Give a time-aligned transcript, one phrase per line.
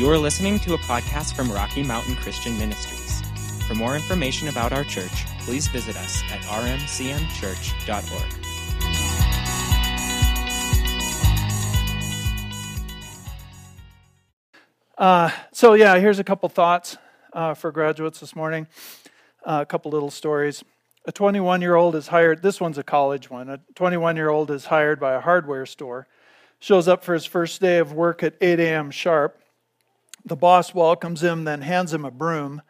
[0.00, 3.20] You are listening to a podcast from Rocky Mountain Christian Ministries.
[3.68, 8.34] For more information about our church, please visit us at rmcmchurch.org.
[14.96, 16.96] Uh, so, yeah, here's a couple thoughts
[17.34, 18.68] uh, for graduates this morning.
[19.44, 20.64] Uh, a couple little stories.
[21.04, 23.50] A 21 year old is hired, this one's a college one.
[23.50, 26.06] A 21 year old is hired by a hardware store,
[26.58, 28.90] shows up for his first day of work at 8 a.m.
[28.90, 29.36] sharp.
[30.24, 32.62] The boss welcomes him, then hands him a broom.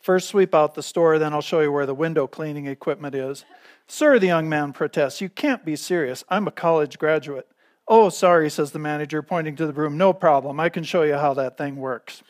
[0.00, 3.44] First, sweep out the store, then I'll show you where the window cleaning equipment is.
[3.86, 6.24] Sir, the young man protests, you can't be serious.
[6.28, 7.48] I'm a college graduate.
[7.86, 9.98] Oh, sorry, says the manager, pointing to the broom.
[9.98, 10.58] No problem.
[10.58, 12.22] I can show you how that thing works.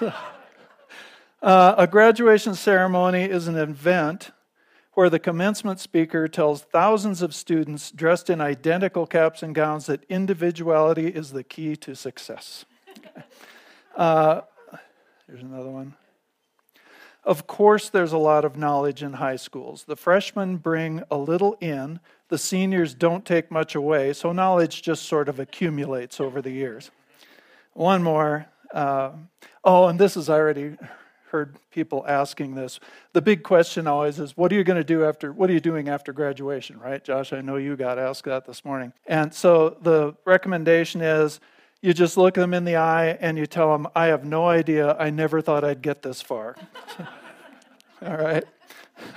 [1.42, 4.30] uh, a graduation ceremony is an event
[4.92, 10.04] where the commencement speaker tells thousands of students dressed in identical caps and gowns that
[10.08, 12.64] individuality is the key to success.
[13.96, 14.42] uh,
[15.26, 15.94] here's another one.
[17.24, 19.84] Of course, there's a lot of knowledge in high schools.
[19.84, 25.04] The freshmen bring a little in, the seniors don't take much away, so knowledge just
[25.04, 26.90] sort of accumulates over the years.
[27.72, 28.46] One more.
[28.72, 29.12] Uh,
[29.62, 30.76] oh, and this is I already
[31.30, 32.78] heard people asking this.
[33.12, 35.60] The big question always is, what are you going to do after, what are you
[35.60, 37.02] doing after graduation, right?
[37.02, 38.92] Josh, I know you got asked that this morning.
[39.06, 41.40] And so the recommendation is,
[41.84, 44.96] you just look them in the eye and you tell them, I have no idea.
[44.98, 46.56] I never thought I'd get this far.
[48.02, 48.44] All right.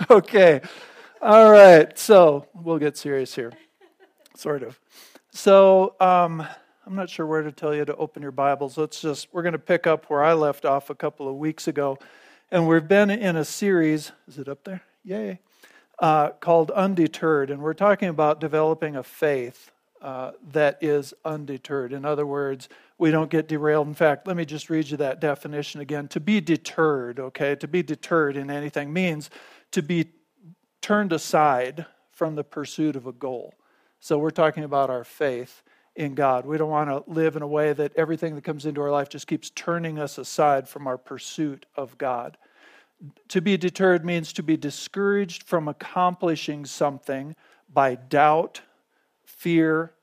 [0.10, 0.60] Okay.
[1.22, 1.98] All right.
[1.98, 3.54] So we'll get serious here.
[4.36, 4.78] Sort of.
[5.32, 6.46] So, um,
[6.86, 8.76] I'm not sure where to tell you to open your Bibles.
[8.76, 11.68] Let's just, we're going to pick up where I left off a couple of weeks
[11.68, 12.00] ago.
[12.52, 14.82] And we've been in a series, is it up there?
[15.06, 15.40] Yay.
[16.00, 17.52] Uh, called Undeterred.
[17.52, 19.72] And we're talking about developing a faith
[20.02, 21.94] uh, that is undeterred.
[21.94, 23.88] In other words, we don't get derailed.
[23.88, 26.08] In fact, let me just read you that definition again.
[26.10, 29.30] To be deterred, okay, to be deterred in anything means
[29.72, 30.12] to be
[30.82, 33.54] turned aside from the pursuit of a goal.
[34.00, 35.64] So we're talking about our faith
[35.96, 36.46] in God.
[36.46, 39.10] We don't want to live in a way that everything that comes into our life
[39.10, 42.38] just keeps turning us aside from our pursuit of God.
[43.30, 47.36] To be deterred means to be discouraged from accomplishing something
[47.72, 48.62] by doubt,
[49.38, 49.94] fear,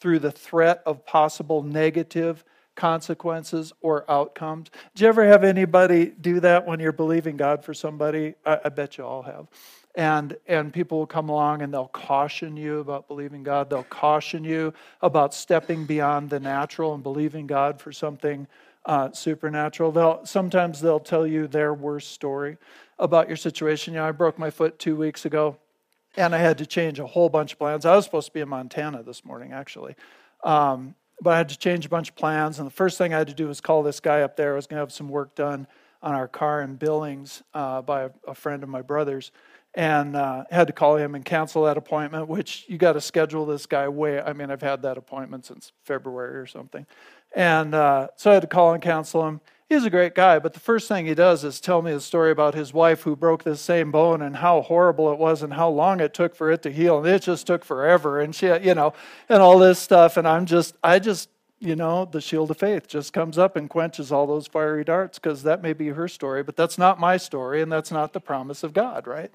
[0.00, 2.44] through the threat of possible negative
[2.74, 4.70] consequences or outcomes.
[4.94, 8.34] Do you ever have anybody do that when you're believing God for somebody?
[8.46, 9.48] I, I bet you all have
[9.94, 13.68] and and people will come along and they'll caution you about believing God.
[13.68, 14.72] They'll caution you
[15.02, 18.46] about stepping beyond the natural and believing God for something
[18.86, 19.92] uh, supernatural.
[19.92, 22.56] They'll sometimes they'll tell you their worst story
[22.98, 23.94] about your situation.
[23.94, 25.58] You know, I broke my foot two weeks ago,
[26.16, 27.86] and I had to change a whole bunch of plans.
[27.86, 29.94] I was supposed to be in Montana this morning, actually.
[30.44, 33.18] Um, but I had to change a bunch of plans, and the first thing I
[33.18, 34.52] had to do was call this guy up there.
[34.52, 35.66] I was going to have some work done
[36.02, 39.30] on our car in Billings uh, by a, a friend of my brother's
[39.74, 43.46] and uh, had to call him and cancel that appointment which you got to schedule
[43.46, 46.86] this guy way i mean i've had that appointment since february or something
[47.34, 49.40] and uh, so i had to call and cancel him
[49.72, 52.30] he's a great guy but the first thing he does is tell me the story
[52.30, 55.68] about his wife who broke this same bone and how horrible it was and how
[55.68, 58.74] long it took for it to heal and it just took forever and she you
[58.74, 58.92] know
[59.28, 61.28] and all this stuff and i'm just i just
[61.62, 65.20] you know, the shield of faith just comes up and quenches all those fiery darts
[65.20, 68.20] because that may be her story, but that's not my story and that's not the
[68.20, 69.30] promise of God, right?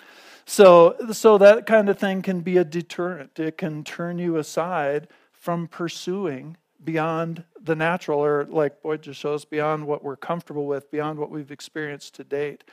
[0.46, 3.40] So, so that kind of thing can be a deterrent.
[3.40, 9.44] It can turn you aside from pursuing beyond the natural, or like Boyd just shows,
[9.44, 12.64] beyond what we're comfortable with, beyond what we've experienced to date.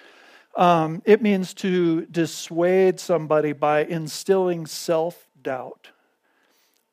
[0.57, 5.91] Um, it means to dissuade somebody by instilling self doubt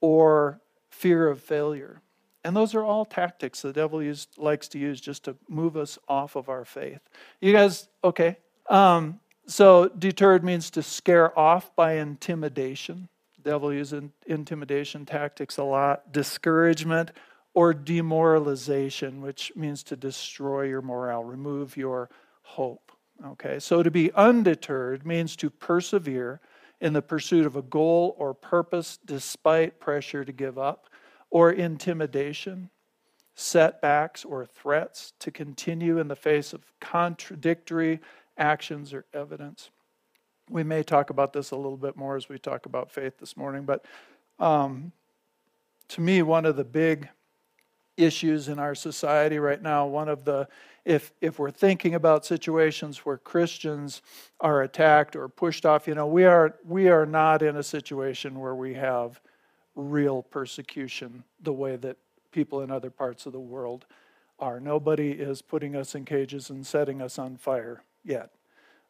[0.01, 2.01] or fear of failure.
[2.43, 5.99] And those are all tactics the devil use, likes to use just to move us
[6.07, 7.01] off of our faith.
[7.39, 8.37] You guys, okay?
[8.67, 13.09] Um, so, deterred means to scare off by intimidation.
[13.43, 16.11] Devil uses intimidation tactics a lot.
[16.11, 17.11] Discouragement
[17.53, 22.09] or demoralization, which means to destroy your morale, remove your
[22.43, 22.91] hope.
[23.25, 26.39] Okay, so to be undeterred means to persevere
[26.79, 30.87] in the pursuit of a goal or purpose despite pressure to give up
[31.29, 32.69] or intimidation,
[33.35, 37.99] setbacks, or threats to continue in the face of contradictory
[38.37, 39.69] actions or evidence.
[40.51, 43.37] We may talk about this a little bit more as we talk about faith this
[43.37, 43.85] morning, but
[44.37, 44.91] um,
[45.87, 47.07] to me, one of the big
[47.95, 50.47] issues in our society right now, one of the
[50.83, 54.01] if if we're thinking about situations where Christians
[54.39, 58.39] are attacked or pushed off, you know, we are we are not in a situation
[58.39, 59.21] where we have
[59.75, 61.97] real persecution the way that
[62.31, 63.85] people in other parts of the world
[64.39, 64.59] are.
[64.59, 68.31] Nobody is putting us in cages and setting us on fire yet.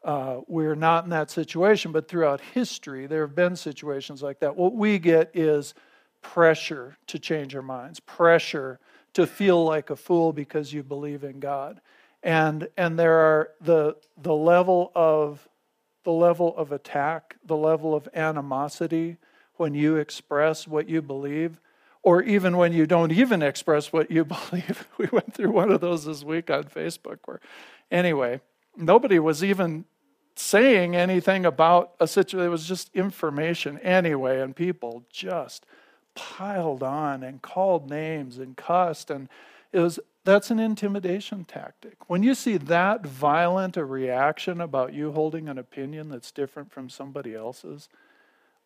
[0.03, 4.55] Uh, we're not in that situation, but throughout history, there have been situations like that.
[4.55, 5.73] What we get is
[6.21, 8.79] pressure to change our minds, pressure
[9.13, 11.81] to feel like a fool because you believe in God.
[12.23, 15.47] And, and there are the, the level of
[16.03, 19.17] the level of attack, the level of animosity
[19.57, 21.59] when you express what you believe,
[22.01, 24.87] or even when you don't even express what you believe.
[24.97, 27.39] We went through one of those this week on Facebook where,
[27.91, 28.41] anyway,
[28.75, 29.85] nobody was even
[30.35, 32.45] saying anything about a situation.
[32.45, 35.65] It was just information anyway, and people just
[36.15, 39.09] piled on and called names and cussed.
[39.09, 39.29] And
[39.71, 41.97] it was that's an intimidation tactic.
[42.07, 46.89] When you see that violent a reaction about you holding an opinion that's different from
[46.89, 47.89] somebody else's,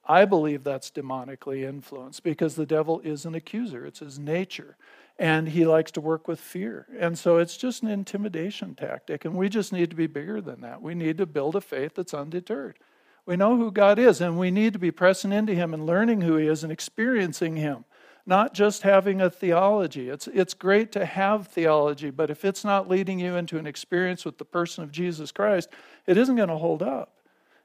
[0.07, 3.85] I believe that's demonically influenced because the devil is an accuser.
[3.85, 4.75] It's his nature.
[5.17, 6.87] And he likes to work with fear.
[6.99, 9.23] And so it's just an intimidation tactic.
[9.23, 10.81] And we just need to be bigger than that.
[10.81, 12.77] We need to build a faith that's undeterred.
[13.25, 16.21] We know who God is, and we need to be pressing into him and learning
[16.21, 17.85] who he is and experiencing him
[18.25, 20.09] not just having a theology.
[20.09, 24.25] It's, it's great to have theology, but if it's not leading you into an experience
[24.25, 25.69] with the person of Jesus Christ,
[26.07, 27.13] it isn't going to hold up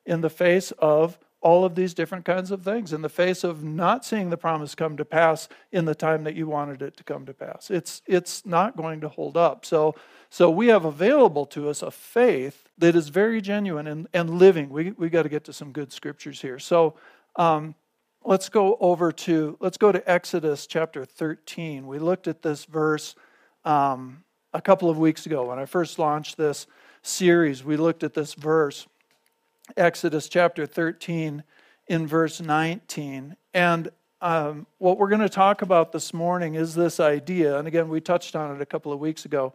[0.05, 3.65] in the face of all of these different kinds of things, in the face of
[3.65, 7.05] not seeing the promise come to pass in the time that you wanted it to
[7.05, 7.71] come to pass.
[7.71, 9.65] It's, it's not going to hold up.
[9.65, 9.95] So,
[10.29, 14.69] so we have available to us a faith that is very genuine and, and living.
[14.69, 16.59] We, we got to get to some good scriptures here.
[16.59, 16.95] So,
[17.37, 17.75] um,
[18.25, 23.15] let's go over to let's go to exodus chapter 13 we looked at this verse
[23.65, 24.23] um,
[24.53, 26.67] a couple of weeks ago when i first launched this
[27.03, 28.87] series we looked at this verse
[29.77, 31.43] exodus chapter 13
[31.89, 33.89] in verse 19 and
[34.23, 38.01] um, what we're going to talk about this morning is this idea and again we
[38.01, 39.55] touched on it a couple of weeks ago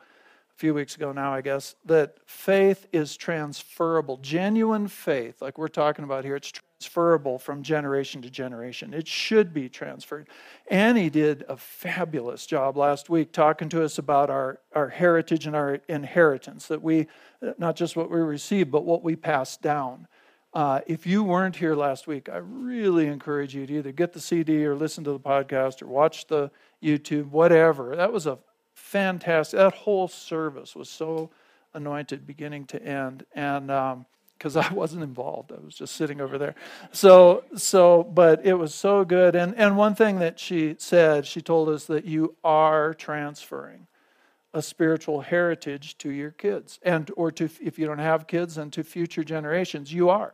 [0.56, 4.18] a few weeks ago now, I guess, that faith is transferable.
[4.18, 8.94] Genuine faith, like we're talking about here, it's transferable from generation to generation.
[8.94, 10.28] It should be transferred.
[10.68, 15.56] Annie did a fabulous job last week talking to us about our, our heritage and
[15.56, 17.08] our inheritance, that we,
[17.58, 20.08] not just what we receive, but what we pass down.
[20.54, 24.22] Uh, if you weren't here last week, I really encourage you to either get the
[24.22, 26.50] CD or listen to the podcast or watch the
[26.84, 27.96] YouTube, whatever.
[27.96, 28.38] That was a
[28.74, 29.58] fantastic.
[29.58, 31.30] That whole service was so
[31.74, 33.26] anointed beginning to end.
[33.34, 33.70] And
[34.38, 36.56] because I wasn't involved, I was just sitting over there.
[36.92, 39.36] So, so, but it was so good.
[39.36, 43.88] And, and one thing that she said, she told us that you are transferring
[44.56, 48.72] a spiritual heritage to your kids and or to if you don't have kids and
[48.72, 50.34] to future generations you are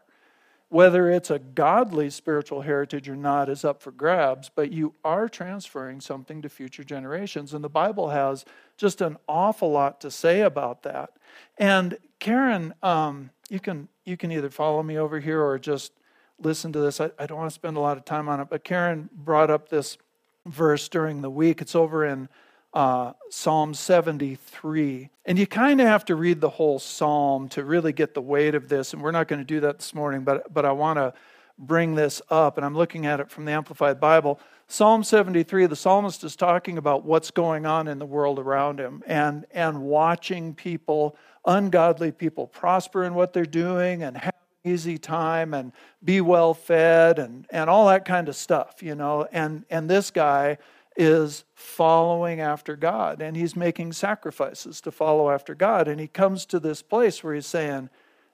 [0.71, 5.27] whether it's a godly spiritual heritage or not is up for grabs, but you are
[5.27, 7.53] transferring something to future generations.
[7.53, 8.45] And the Bible has
[8.77, 11.09] just an awful lot to say about that.
[11.57, 15.91] And Karen, um, you can you can either follow me over here or just
[16.39, 17.01] listen to this.
[17.01, 19.51] I, I don't want to spend a lot of time on it, but Karen brought
[19.51, 19.97] up this
[20.45, 21.59] verse during the week.
[21.61, 22.29] It's over in
[22.73, 25.09] uh, Psalm 73.
[25.25, 28.55] And you kind of have to read the whole psalm to really get the weight
[28.55, 28.93] of this.
[28.93, 31.13] And we're not going to do that this morning, but, but I want to
[31.57, 32.57] bring this up.
[32.57, 34.39] And I'm looking at it from the Amplified Bible.
[34.67, 39.03] Psalm 73, the psalmist is talking about what's going on in the world around him
[39.05, 44.97] and, and watching people, ungodly people, prosper in what they're doing and have an easy
[44.97, 49.27] time and be well fed and, and all that kind of stuff, you know.
[49.33, 50.57] And, and this guy
[50.95, 55.87] is following after God and he's making sacrifices to follow after God.
[55.87, 57.89] And he comes to this place where he's saying,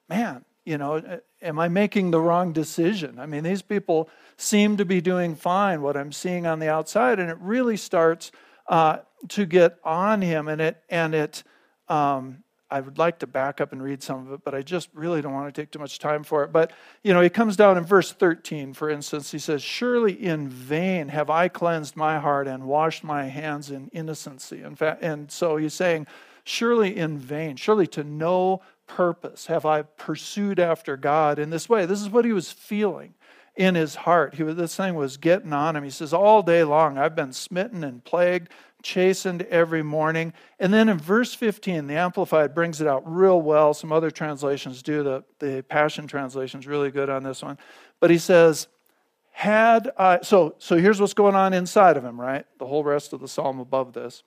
[0.09, 3.19] Man, you know, am I making the wrong decision?
[3.19, 7.19] I mean, these people seem to be doing fine, what I'm seeing on the outside.
[7.19, 8.31] And it really starts
[8.67, 8.99] uh,
[9.29, 11.43] to get on him and it, and it,
[11.87, 14.89] um, I would like to back up and read some of it, but I just
[14.93, 16.51] really don't want to take too much time for it.
[16.51, 19.31] But, you know, he comes down in verse 13, for instance.
[19.31, 23.89] He says, Surely in vain have I cleansed my heart and washed my hands in
[23.93, 24.61] innocency.
[24.63, 26.07] In fact, and so he's saying,
[26.43, 31.85] Surely in vain, surely to no purpose have I pursued after God in this way.
[31.85, 33.13] This is what he was feeling
[33.57, 34.35] in his heart.
[34.35, 35.83] He was, this thing was getting on him.
[35.83, 38.49] He says, All day long I've been smitten and plagued
[38.83, 40.33] chastened every morning.
[40.59, 43.73] And then in verse 15, the Amplified brings it out real well.
[43.73, 45.03] Some other translations do.
[45.03, 47.57] The, the Passion translation is really good on this one.
[47.99, 48.67] But he says,
[49.31, 52.45] had I, so, so here's what's going on inside of him, right?
[52.57, 54.23] The whole rest of the psalm above this.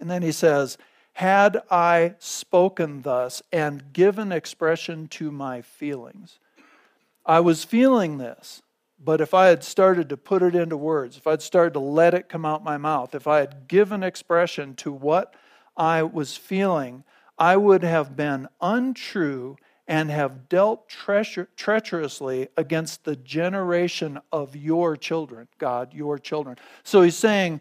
[0.00, 0.78] And then he says,
[1.14, 6.38] had I spoken thus and given expression to my feelings.
[7.26, 8.62] I was feeling this.
[8.98, 12.14] But if I had started to put it into words, if I'd started to let
[12.14, 15.34] it come out my mouth, if I had given expression to what
[15.76, 17.04] I was feeling,
[17.38, 24.96] I would have been untrue and have dealt treacher- treacherously against the generation of your
[24.96, 26.58] children, God, your children.
[26.82, 27.60] So he's saying,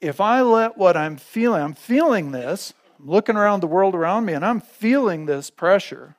[0.00, 4.26] if I let what I'm feeling, I'm feeling this, I'm looking around the world around
[4.26, 6.16] me, and I'm feeling this pressure,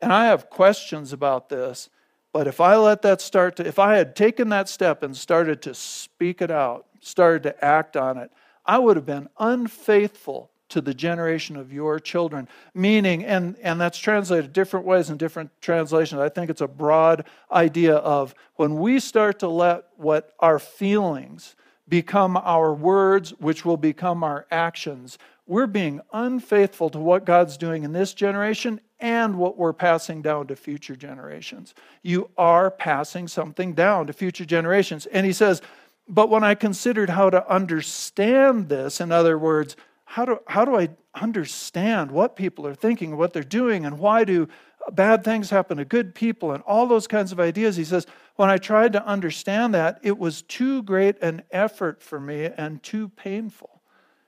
[0.00, 1.90] and I have questions about this,
[2.34, 5.62] but if I let that start to, if I had taken that step and started
[5.62, 8.32] to speak it out, started to act on it,
[8.66, 12.48] I would have been unfaithful to the generation of your children.
[12.74, 16.20] Meaning, and, and that's translated different ways in different translations.
[16.20, 21.54] I think it's a broad idea of when we start to let what our feelings
[21.88, 27.84] become our words, which will become our actions, we're being unfaithful to what God's doing
[27.84, 31.74] in this generation and what we're passing down to future generations.
[32.02, 35.06] You are passing something down to future generations.
[35.06, 35.60] And he says,
[36.08, 40.76] but when I considered how to understand this, in other words, how do, how do
[40.76, 44.48] I understand what people are thinking, what they're doing, and why do
[44.92, 47.76] bad things happen to good people, and all those kinds of ideas?
[47.76, 52.20] He says, when I tried to understand that, it was too great an effort for
[52.20, 53.73] me and too painful.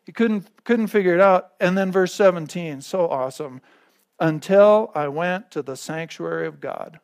[0.06, 1.52] He couldn't, couldn't figure it out.
[1.60, 3.60] And then verse 17, so awesome.
[4.18, 7.00] Until I went to the sanctuary of God,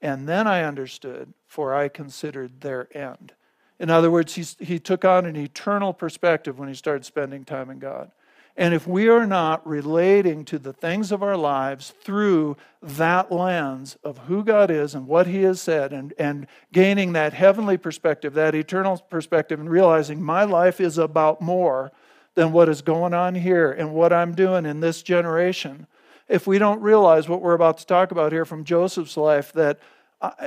[0.00, 3.32] and then I understood, for I considered their end.
[3.80, 7.80] In other words, he took on an eternal perspective when he started spending time in
[7.80, 8.12] God.
[8.56, 13.98] And if we are not relating to the things of our lives through that lens
[14.04, 18.34] of who God is and what He has said, and, and gaining that heavenly perspective,
[18.34, 21.90] that eternal perspective, and realizing my life is about more
[22.34, 25.86] than what is going on here and what I'm doing in this generation,
[26.28, 29.78] if we don't realize what we're about to talk about here from Joseph's life, that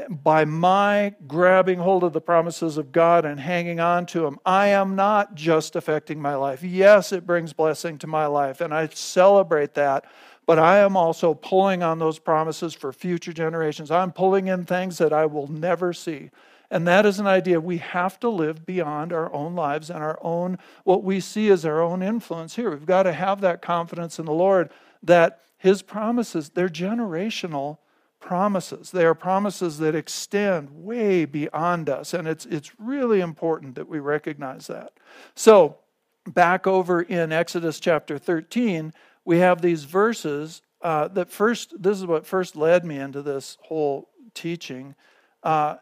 [0.09, 4.69] by my grabbing hold of the promises of God and hanging on to them, I
[4.69, 6.63] am not just affecting my life.
[6.63, 10.05] Yes, it brings blessing to my life, and I celebrate that.
[10.47, 13.91] But I am also pulling on those promises for future generations.
[13.91, 16.31] I'm pulling in things that I will never see.
[16.69, 17.61] And that is an idea.
[17.61, 21.65] We have to live beyond our own lives and our own, what we see as
[21.65, 22.71] our own influence here.
[22.71, 24.69] We've got to have that confidence in the Lord
[25.03, 27.77] that His promises, they're generational
[28.19, 28.91] promises.
[28.91, 32.13] They are promises that extend way beyond us.
[32.13, 34.91] And it's, it's really important that we recognize that.
[35.35, 35.77] So,
[36.25, 38.93] back over in Exodus chapter 13,
[39.23, 43.57] we have these verses uh, that first, this is what first led me into this
[43.61, 44.95] whole teaching.
[45.43, 45.75] Uh,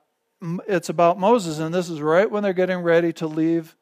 [0.68, 3.76] it's about Moses, and this is right when they're getting ready to leave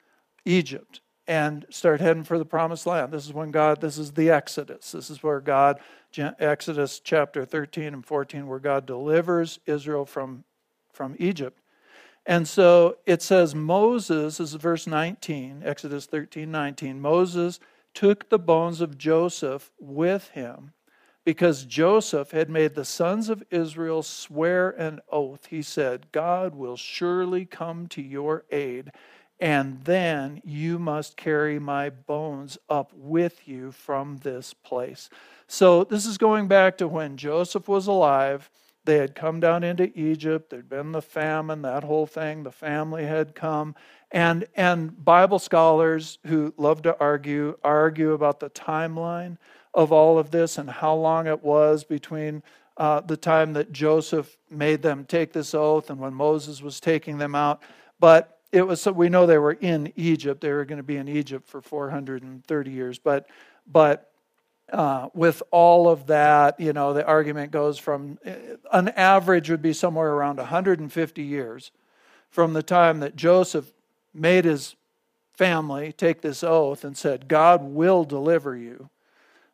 [0.45, 3.11] Egypt and start heading for the promised land.
[3.11, 4.91] This is when God, this is the Exodus.
[4.91, 5.79] This is where God
[6.17, 10.43] Exodus chapter 13 and 14, where God delivers Israel from,
[10.91, 11.59] from Egypt.
[12.25, 17.01] And so it says Moses, this is verse 19, Exodus 13, 19.
[17.01, 17.59] Moses
[17.93, 20.71] took the bones of Joseph with him
[21.25, 25.47] because Joseph had made the sons of Israel swear an oath.
[25.47, 28.91] He said, God will surely come to your aid,
[29.39, 35.09] and then you must carry my bones up with you from this place.
[35.47, 38.49] So this is going back to when Joseph was alive.
[38.85, 40.49] They had come down into Egypt.
[40.49, 42.43] There'd been the famine, that whole thing.
[42.43, 43.75] The family had come.
[44.11, 49.37] And, and Bible scholars who love to argue argue about the timeline
[49.73, 52.43] of all of this and how long it was between
[52.77, 57.17] uh, the time that Joseph made them take this oath and when Moses was taking
[57.17, 57.61] them out.
[57.99, 60.41] But it was so we know they were in Egypt.
[60.41, 62.99] They were going to be in Egypt for 430 years.
[62.99, 63.27] But
[63.65, 64.11] but
[64.71, 68.31] uh, with all of that, you know, the argument goes from uh,
[68.71, 71.71] an average would be somewhere around 150 years
[72.29, 73.71] from the time that Joseph
[74.13, 74.75] made his
[75.33, 78.89] family take this oath and said, God will deliver you,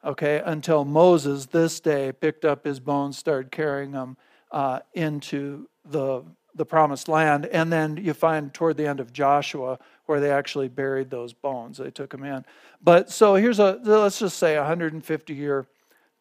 [0.04, 4.18] okay, until Moses this day picked up his bones, started carrying them
[4.52, 6.24] uh, into the,
[6.56, 7.46] the promised land.
[7.48, 11.78] And then you find toward the end of Joshua where they actually buried those bones.
[11.78, 12.46] They took them in.
[12.82, 15.68] But so here's a, let's just say, 150 year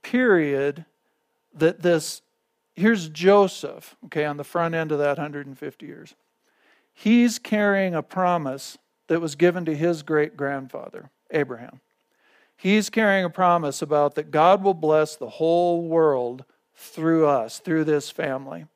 [0.02, 0.84] period
[1.54, 2.22] that this,
[2.74, 6.14] here's Joseph, okay, on the front end of that 150 years.
[6.92, 11.80] He's carrying a promise that was given to his great grandfather, Abraham.
[12.58, 17.84] He's carrying a promise about that God will bless the whole world through us, through
[17.84, 18.66] this family.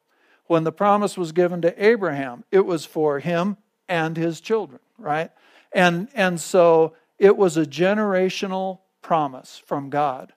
[0.46, 3.58] When the promise was given to Abraham, it was for him
[3.88, 5.30] and his children right?
[5.72, 10.32] And, and so it was a generational promise from God.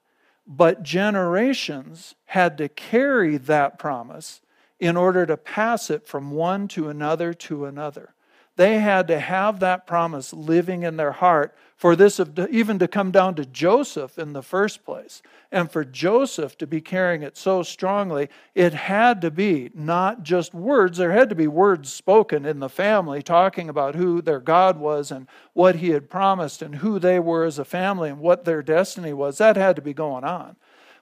[0.47, 4.41] But generations had to carry that promise
[4.79, 8.13] in order to pass it from one to another to another.
[8.57, 13.11] They had to have that promise living in their heart for this even to come
[13.11, 15.21] down to Joseph in the first place.
[15.51, 20.53] And for Joseph to be carrying it so strongly, it had to be not just
[20.53, 24.77] words, there had to be words spoken in the family talking about who their God
[24.77, 28.45] was and what he had promised and who they were as a family and what
[28.45, 29.37] their destiny was.
[29.37, 30.55] That had to be going on.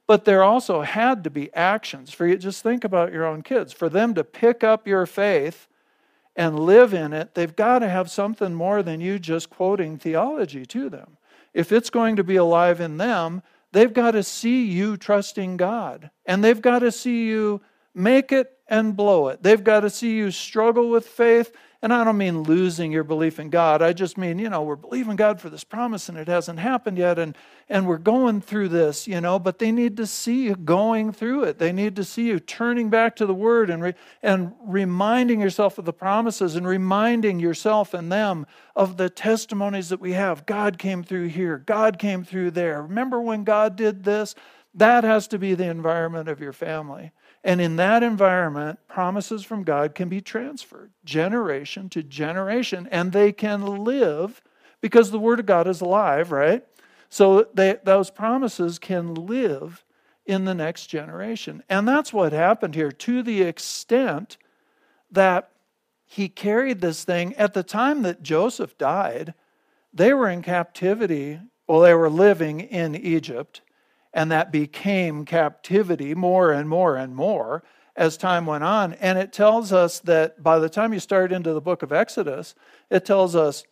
[0.08, 2.36] But there also had to be actions for you.
[2.38, 3.72] Just think about your own kids.
[3.72, 5.68] For them to pick up your faith
[6.36, 10.66] and live in it, they've got to have something more than you just quoting theology
[10.66, 11.18] to them.
[11.54, 16.10] If it's going to be alive in them, they've got to see you trusting God.
[16.26, 17.62] And they've got to see you
[17.94, 19.44] make it and blow it.
[19.44, 21.52] They've got to see you struggle with faith
[21.84, 23.82] and I don't mean losing your belief in God.
[23.84, 26.98] I just mean, you know, we're believing God for this promise and it hasn't happened
[26.98, 27.20] yet.
[27.20, 27.38] And,
[27.70, 31.44] and we're going through this, you know, but they need to see you going through
[31.44, 31.60] it.
[31.60, 35.78] They need to see you turning back to the Word and, re, and reminding yourself
[35.78, 40.48] of the promises and reminding yourself and them of the testimonies that we have.
[40.48, 42.82] God came through here, God came through there.
[42.82, 44.34] Remember when God did this?
[44.74, 47.12] That has to be the environment of your family.
[47.44, 53.32] And in that environment, promises from God can be transferred generation to generation, and they
[53.32, 54.42] can live
[54.80, 56.66] because the Word of God is alive, right?
[57.10, 59.84] So they, those promises can live
[60.26, 61.64] in the next generation.
[61.70, 64.38] And that's what happened here to the extent
[65.12, 65.50] that
[66.06, 67.36] he carried this thing.
[67.36, 69.34] At the time that Joseph died,
[69.94, 73.62] they were in captivity, well, they were living in Egypt
[74.14, 77.64] and that became captivity more and more and more
[77.96, 78.94] as time went on.
[78.94, 82.56] And it tells us that by the time you start into the book of Exodus,
[82.90, 83.64] it tells us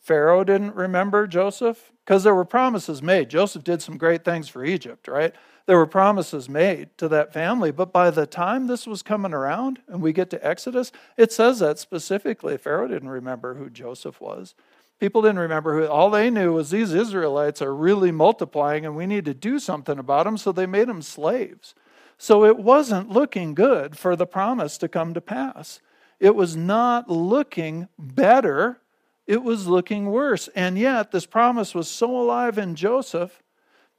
[0.00, 3.28] Pharaoh didn't remember Joseph because there were promises made.
[3.28, 5.34] Joseph did some great things for Egypt, right?
[5.66, 7.70] There were promises made to that family.
[7.70, 11.58] But by the time this was coming around and we get to Exodus, it says
[11.58, 12.56] that specifically.
[12.56, 14.54] Pharaoh didn't remember who Joseph was.
[14.98, 19.06] People didn't remember who, all they knew was these Israelites are really multiplying and we
[19.06, 21.74] need to do something about them, so they made them slaves.
[22.16, 25.80] So it wasn't looking good for the promise to come to pass.
[26.18, 28.80] It was not looking better,
[29.26, 30.48] it was looking worse.
[30.56, 33.40] And yet, this promise was so alive in Joseph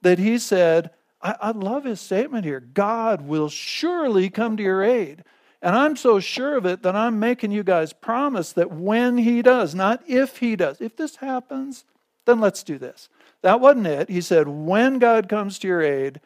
[0.02, 0.90] that he said,
[1.22, 5.24] I, I love his statement here God will surely come to your aid.
[5.62, 9.42] And I'm so sure of it that I'm making you guys promise that when he
[9.42, 11.84] does, not if he does, if this happens,
[12.24, 13.08] then let's do this.
[13.42, 14.08] That wasn't it.
[14.08, 16.20] He said, when God comes to your aid,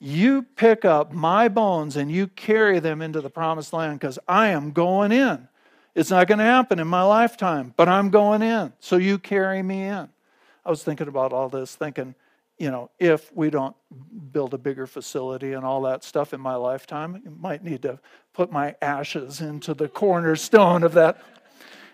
[0.00, 4.48] you pick up my bones and you carry them into the promised land because I
[4.48, 5.48] am going in.
[5.94, 8.72] It's not going to happen in my lifetime, but I'm going in.
[8.78, 10.08] So you carry me in.
[10.64, 12.14] I was thinking about all this, thinking,
[12.58, 13.76] you know, if we don't
[14.32, 17.98] build a bigger facility and all that stuff in my lifetime, you might need to
[18.32, 21.20] put my ashes into the cornerstone of that.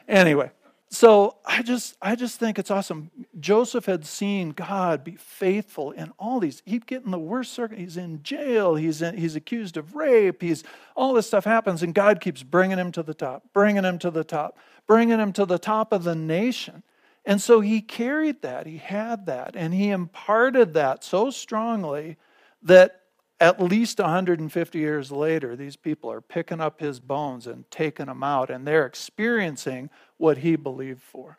[0.09, 0.51] Anyway,
[0.89, 3.11] so I just I just think it's awesome.
[3.41, 6.63] Joseph had seen God be faithful in all these.
[6.65, 7.79] He'd get in the worst circuit.
[7.79, 8.75] He's in jail.
[8.77, 10.41] He's in, he's accused of rape.
[10.41, 10.63] He's
[10.95, 14.11] all this stuff happens, and God keeps bringing him to the top, bringing him to
[14.11, 16.83] the top, bringing him to the top of the nation.
[17.27, 22.17] And so he carried that, he had that, and he imparted that so strongly
[22.63, 23.01] that
[23.41, 28.23] at least 150 years later, these people are picking up his bones and taking them
[28.23, 31.39] out, and they're experiencing what he believed for.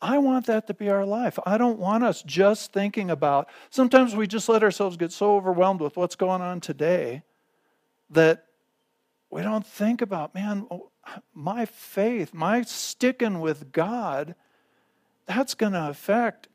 [0.00, 1.38] I want that to be our life.
[1.46, 5.80] I don't want us just thinking about, sometimes we just let ourselves get so overwhelmed
[5.80, 7.22] with what's going on today
[8.10, 8.44] that
[9.30, 10.90] we don't think about, man, oh,
[11.32, 14.34] my faith, my sticking with God
[15.26, 16.48] that's going to affect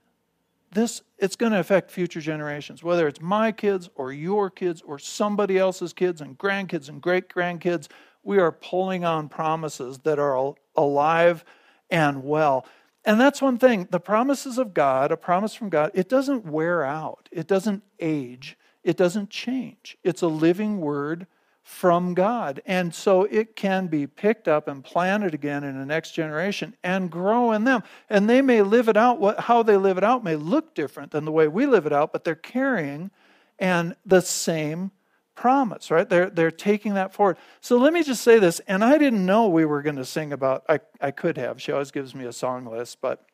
[0.74, 4.98] this it's going to affect future generations whether it's my kids or your kids or
[4.98, 7.88] somebody else's kids and grandkids and great grandkids
[8.24, 11.44] we are pulling on promises that are alive
[11.90, 12.66] and well.
[13.04, 16.84] And that's one thing the promises of god a promise from god it doesn't wear
[16.84, 19.98] out it doesn't age it doesn't change.
[20.04, 21.28] It's a living word
[21.64, 22.62] from God.
[22.66, 27.12] And so it can be picked up and planted again in the next generation and
[27.12, 27.84] grow in them.
[28.10, 31.12] And they may live it out, what, how they live it out may look different
[31.12, 33.12] than the way we live it out, but they're carrying
[33.60, 34.92] and the same
[35.36, 36.10] promise, right?
[36.10, 37.38] They're, they're taking that forward.
[37.62, 40.34] So let me just say this, and I didn't know we were going to sing
[40.34, 41.62] about, I, I could have.
[41.62, 43.26] She always gives me a song list, but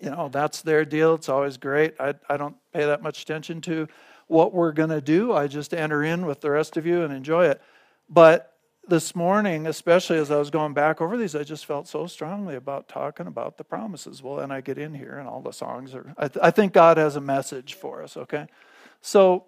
[0.00, 1.14] you know, that's their deal.
[1.14, 1.94] It's always great.
[2.00, 3.86] I, I don't pay that much attention to
[4.30, 5.32] what we're going to do.
[5.32, 7.60] I just enter in with the rest of you and enjoy it.
[8.08, 8.54] But
[8.88, 12.56] this morning, especially as I was going back over these, I just felt so strongly
[12.56, 14.22] about talking about the promises.
[14.22, 16.72] Well, and I get in here and all the songs are, I, th- I think
[16.72, 18.46] God has a message for us, okay?
[19.00, 19.46] So,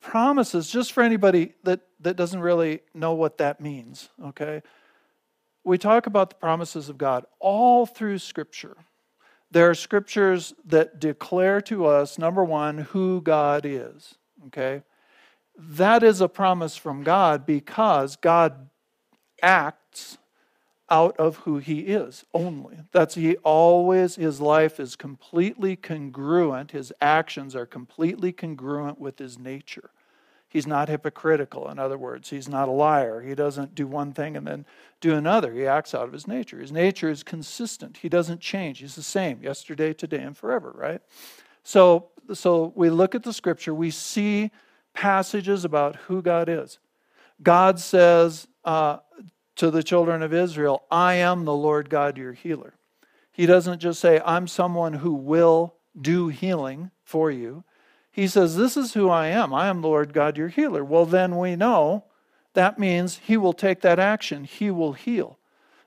[0.00, 4.62] promises, just for anybody that, that doesn't really know what that means, okay?
[5.64, 8.76] we talk about the promises of God all through Scripture.
[9.50, 14.14] There are scriptures that declare to us, number one, who God is.
[14.46, 14.82] Okay?
[15.58, 18.68] That is a promise from God because God
[19.42, 20.18] acts
[20.88, 22.78] out of who he is only.
[22.92, 29.38] That's he always, his life is completely congruent, his actions are completely congruent with his
[29.38, 29.90] nature.
[30.50, 32.28] He's not hypocritical, in other words.
[32.28, 33.20] He's not a liar.
[33.20, 34.66] He doesn't do one thing and then
[35.00, 35.52] do another.
[35.52, 36.58] He acts out of his nature.
[36.58, 37.98] His nature is consistent.
[37.98, 38.80] He doesn't change.
[38.80, 41.00] He's the same yesterday, today, and forever, right?
[41.62, 44.50] So, so we look at the scripture, we see
[44.92, 46.80] passages about who God is.
[47.40, 48.98] God says uh,
[49.54, 52.74] to the children of Israel, I am the Lord God, your healer.
[53.30, 57.62] He doesn't just say, I'm someone who will do healing for you.
[58.12, 59.54] He says, This is who I am.
[59.54, 60.84] I am Lord God, your healer.
[60.84, 62.04] Well, then we know
[62.54, 65.38] that means He will take that action, He will heal.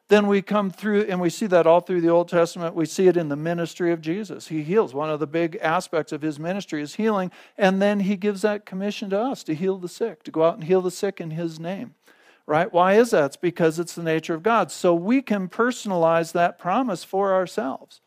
[0.09, 2.75] Then we come through, and we see that all through the Old Testament.
[2.75, 4.49] We see it in the ministry of Jesus.
[4.49, 4.93] He heals.
[4.93, 7.31] One of the big aspects of his ministry is healing.
[7.57, 10.55] And then he gives that commission to us to heal the sick, to go out
[10.55, 11.95] and heal the sick in his name.
[12.45, 12.71] Right?
[12.71, 13.25] Why is that?
[13.25, 14.69] It's because it's the nature of God.
[14.71, 18.01] So we can personalize that promise for ourselves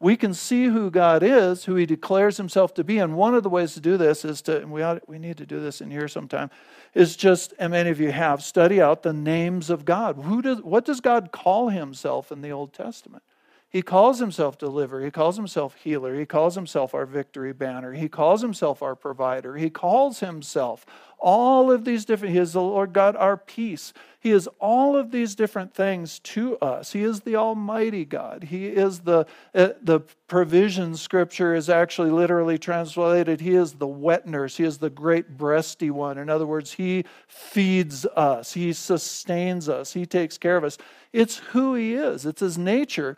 [0.00, 2.98] we can see who God is, who He declares Himself to be.
[2.98, 5.36] And one of the ways to do this is to, and we, ought, we need
[5.36, 6.50] to do this in here sometime,
[6.94, 10.16] is just, and many of you have, study out the names of God.
[10.16, 13.22] Who does, what does God call Himself in the Old Testament?
[13.70, 15.04] He calls himself deliverer.
[15.04, 16.18] He calls himself healer.
[16.18, 17.92] He calls himself our victory banner.
[17.92, 19.56] He calls himself our provider.
[19.56, 20.84] He calls himself
[21.20, 23.92] all of these different, He is the Lord God, our peace.
[24.18, 26.92] He is all of these different things to us.
[26.92, 28.42] He is the Almighty God.
[28.42, 33.40] He is the, uh, the provision scripture is actually literally translated.
[33.40, 34.56] He is the wet nurse.
[34.56, 36.18] He is the great breasty one.
[36.18, 40.76] In other words, He feeds us, He sustains us, He takes care of us.
[41.12, 43.16] It's who He is, it's His nature.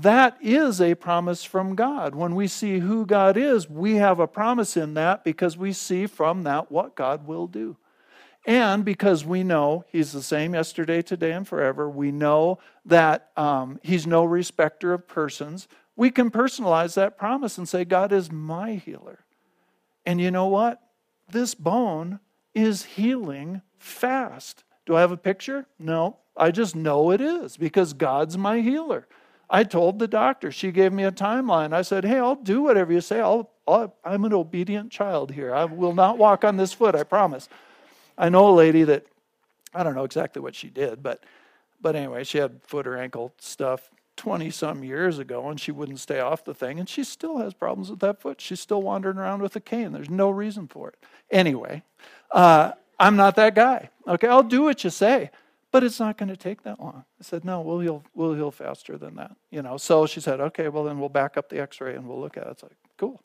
[0.00, 2.14] That is a promise from God.
[2.14, 6.06] When we see who God is, we have a promise in that because we see
[6.06, 7.76] from that what God will do.
[8.46, 13.80] And because we know He's the same yesterday, today, and forever, we know that um,
[13.82, 18.76] He's no respecter of persons, we can personalize that promise and say, God is my
[18.76, 19.26] healer.
[20.06, 20.80] And you know what?
[21.30, 22.18] This bone
[22.54, 24.64] is healing fast.
[24.86, 25.66] Do I have a picture?
[25.78, 26.16] No.
[26.34, 29.06] I just know it is because God's my healer.
[29.52, 31.74] I told the doctor, she gave me a timeline.
[31.74, 33.20] I said, Hey, I'll do whatever you say.
[33.20, 35.54] I'll, I'll, I'm an obedient child here.
[35.54, 37.50] I will not walk on this foot, I promise.
[38.16, 39.04] I know a lady that,
[39.74, 41.22] I don't know exactly what she did, but,
[41.82, 46.00] but anyway, she had foot or ankle stuff 20 some years ago and she wouldn't
[46.00, 48.40] stay off the thing and she still has problems with that foot.
[48.40, 49.92] She's still wandering around with a cane.
[49.92, 50.96] There's no reason for it.
[51.30, 51.82] Anyway,
[52.30, 53.90] uh, I'm not that guy.
[54.08, 55.30] Okay, I'll do what you say
[55.72, 57.04] but it's not going to take that long.
[57.18, 59.34] I said, no, we'll heal, we'll heal faster than that.
[59.50, 62.20] You know, so she said, okay, well then we'll back up the x-ray and we'll
[62.20, 62.50] look at it.
[62.50, 63.20] It's like, cool.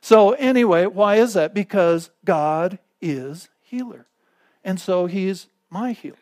[0.00, 1.54] So anyway, why is that?
[1.54, 4.06] Because God is healer.
[4.64, 6.16] And so he's my healer.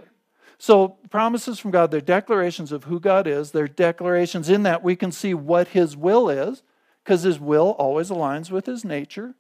[0.59, 3.53] So promises from God, they're declarations of who God is.
[3.53, 6.63] They're declarations in that we can see what his will is,
[7.05, 9.35] because his will always aligns with his nature.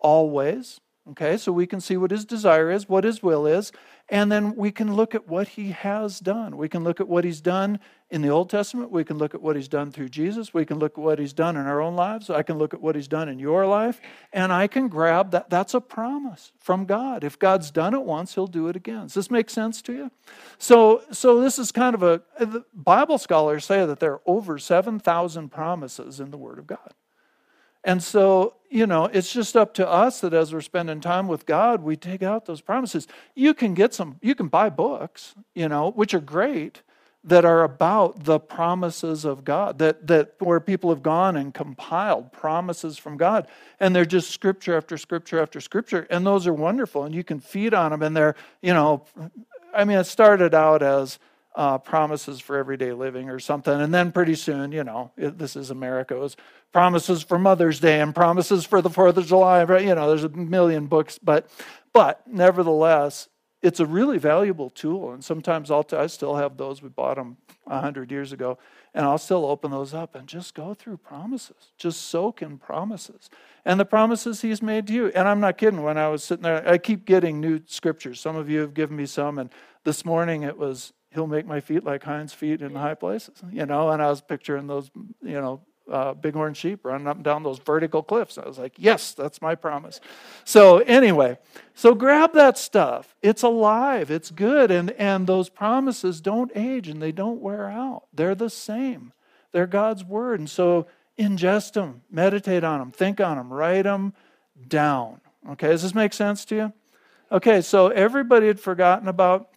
[0.00, 0.80] Always.
[1.10, 3.72] Okay, so we can see what his desire is, what his will is,
[4.10, 6.56] and then we can look at what he has done.
[6.56, 7.78] We can look at what he's done
[8.10, 8.90] in the Old Testament.
[8.90, 10.54] We can look at what he's done through Jesus.
[10.54, 12.30] We can look at what he's done in our own lives.
[12.30, 14.00] I can look at what he's done in your life,
[14.32, 15.50] and I can grab that.
[15.50, 17.22] That's a promise from God.
[17.22, 19.02] If God's done it once, he'll do it again.
[19.02, 20.10] Does this make sense to you?
[20.56, 22.22] So, so this is kind of a
[22.72, 26.94] Bible scholars say that there are over 7,000 promises in the Word of God.
[27.88, 31.46] And so, you know, it's just up to us that as we're spending time with
[31.46, 33.08] God, we take out those promises.
[33.34, 36.82] You can get some, you can buy books, you know, which are great,
[37.24, 42.30] that are about the promises of God, that, that where people have gone and compiled
[42.30, 43.48] promises from God.
[43.80, 46.06] And they're just scripture after scripture after scripture.
[46.10, 47.04] And those are wonderful.
[47.04, 48.02] And you can feed on them.
[48.02, 49.06] And they're, you know,
[49.74, 51.18] I mean, it started out as,
[51.58, 53.80] uh, promises for everyday living or something.
[53.80, 56.36] And then pretty soon, you know, it, this is America, it was
[56.72, 59.62] promises for Mother's Day and promises for the 4th of July.
[59.80, 61.50] You know, there's a million books, but,
[61.92, 63.28] but nevertheless,
[63.60, 65.10] it's a really valuable tool.
[65.10, 66.80] And sometimes I'll t- I still have those.
[66.80, 68.56] We bought them 100 years ago.
[68.94, 73.30] And I'll still open those up and just go through promises, just soak in promises.
[73.64, 75.06] And the promises he's made to you.
[75.08, 75.82] And I'm not kidding.
[75.82, 78.20] When I was sitting there, I keep getting new scriptures.
[78.20, 79.40] Some of you have given me some.
[79.40, 79.50] And
[79.82, 83.64] this morning it was He'll make my feet like hinds feet in high places, you
[83.66, 83.90] know.
[83.90, 84.90] And I was picturing those,
[85.22, 88.38] you know, uh, bighorn sheep running up and down those vertical cliffs.
[88.38, 90.00] I was like, yes, that's my promise.
[90.44, 91.38] So, anyway,
[91.74, 93.16] so grab that stuff.
[93.22, 98.04] It's alive, it's good, and, and those promises don't age and they don't wear out.
[98.12, 99.12] They're the same,
[99.52, 100.40] they're God's word.
[100.40, 100.86] And so,
[101.18, 104.12] ingest them, meditate on them, think on them, write them
[104.68, 105.20] down.
[105.50, 106.72] Okay, does this make sense to you?
[107.30, 109.50] Okay, so everybody had forgotten about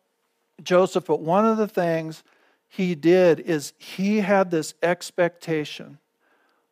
[0.64, 2.24] Joseph, but one of the things
[2.68, 6.00] he did is he had this expectation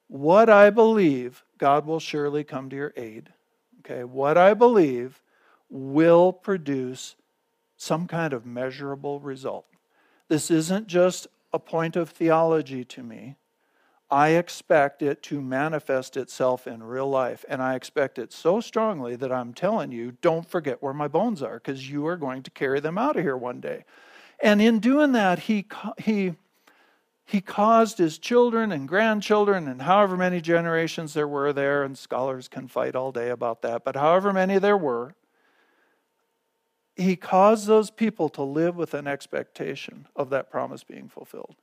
[0.10, 3.30] what I believe, God will surely come to your aid.
[3.80, 5.22] Okay, what I believe
[5.70, 7.16] will produce
[7.78, 9.66] some kind of measurable result.
[10.28, 13.36] This isn't just a point of theology to me.
[14.12, 17.46] I expect it to manifest itself in real life.
[17.48, 21.44] And I expect it so strongly that I'm telling you, don't forget where my bones
[21.44, 23.86] are because you are going to carry them out of here one day.
[24.42, 25.68] And in doing that, he,
[25.98, 26.34] he,
[27.26, 32.48] he caused his children and grandchildren, and however many generations there were there, and scholars
[32.48, 35.14] can fight all day about that, but however many there were,
[36.96, 41.56] he caused those people to live with an expectation of that promise being fulfilled.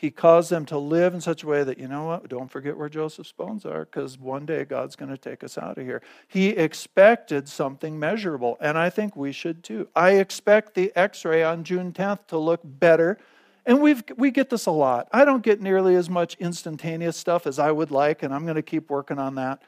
[0.00, 2.74] He caused them to live in such a way that, you know what, don't forget
[2.74, 6.00] where Joseph's bones are, because one day God's going to take us out of here.
[6.26, 9.88] He expected something measurable, and I think we should too.
[9.94, 13.18] I expect the x ray on June 10th to look better.
[13.66, 15.06] And we've, we get this a lot.
[15.12, 18.54] I don't get nearly as much instantaneous stuff as I would like, and I'm going
[18.54, 19.60] to keep working on that.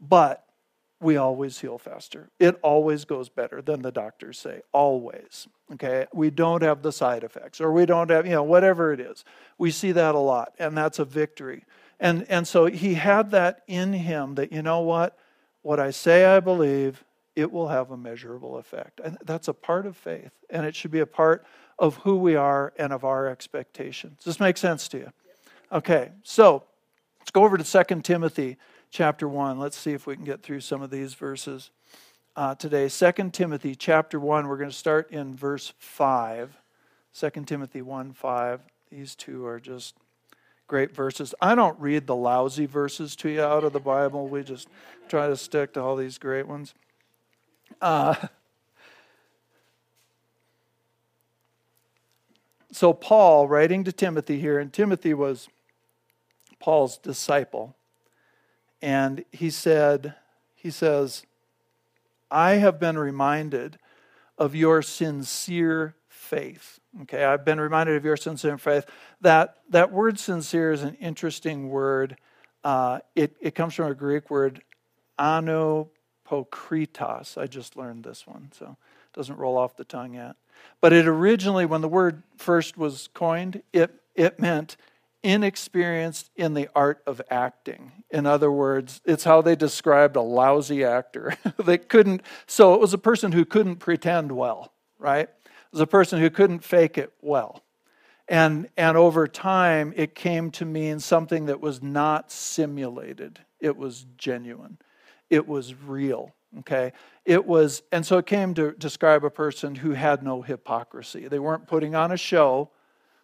[0.00, 0.44] But
[1.00, 2.30] we always heal faster.
[2.38, 5.48] It always goes better than the doctors say, always.
[5.72, 6.06] Okay?
[6.12, 9.24] We don't have the side effects, or we don't have, you know, whatever it is.
[9.56, 11.64] We see that a lot, and that's a victory.
[11.98, 15.18] And, and so he had that in him that, you know what?
[15.62, 19.00] What I say I believe, it will have a measurable effect.
[19.02, 21.46] And that's a part of faith, and it should be a part
[21.78, 24.18] of who we are and of our expectations.
[24.18, 25.12] Does this make sense to you?
[25.72, 26.64] Okay, so
[27.20, 28.58] let's go over to 2 Timothy
[28.90, 29.58] chapter 1.
[29.58, 31.70] Let's see if we can get through some of these verses
[32.36, 32.88] uh, today.
[32.88, 36.56] 2 Timothy chapter 1, we're going to start in verse 5.
[37.14, 38.60] 2 Timothy 1 5.
[38.90, 39.94] These two are just
[40.66, 41.34] great verses.
[41.40, 44.28] I don't read the lousy verses to you out of the Bible.
[44.28, 44.68] We just
[45.08, 46.74] try to stick to all these great ones.
[47.80, 48.14] Uh,
[52.72, 55.48] so, Paul, writing to Timothy here, and Timothy was
[56.60, 57.76] Paul's disciple
[58.82, 60.14] and he said,
[60.54, 61.24] he says,
[62.30, 63.78] I have been reminded
[64.38, 66.78] of your sincere faith.
[67.02, 68.86] Okay, I've been reminded of your sincere faith.
[69.20, 72.16] That that word sincere is an interesting word.
[72.64, 74.62] Uh, it, it comes from a Greek word
[75.18, 77.38] anupokritos.
[77.38, 80.36] I just learned this one, so it doesn't roll off the tongue yet.
[80.80, 84.76] But it originally, when the word first was coined, it, it meant
[85.22, 87.92] inexperienced in the art of acting.
[88.10, 91.36] In other words, it's how they described a lousy actor.
[91.64, 95.28] they couldn't, so it was a person who couldn't pretend well, right?
[95.28, 97.62] It was a person who couldn't fake it well.
[98.28, 104.06] And, and over time, it came to mean something that was not simulated, it was
[104.16, 104.78] genuine,
[105.28, 106.32] it was real.
[106.60, 106.92] Okay,
[107.24, 111.28] it was, and so it came to describe a person who had no hypocrisy.
[111.28, 112.70] They weren't putting on a show,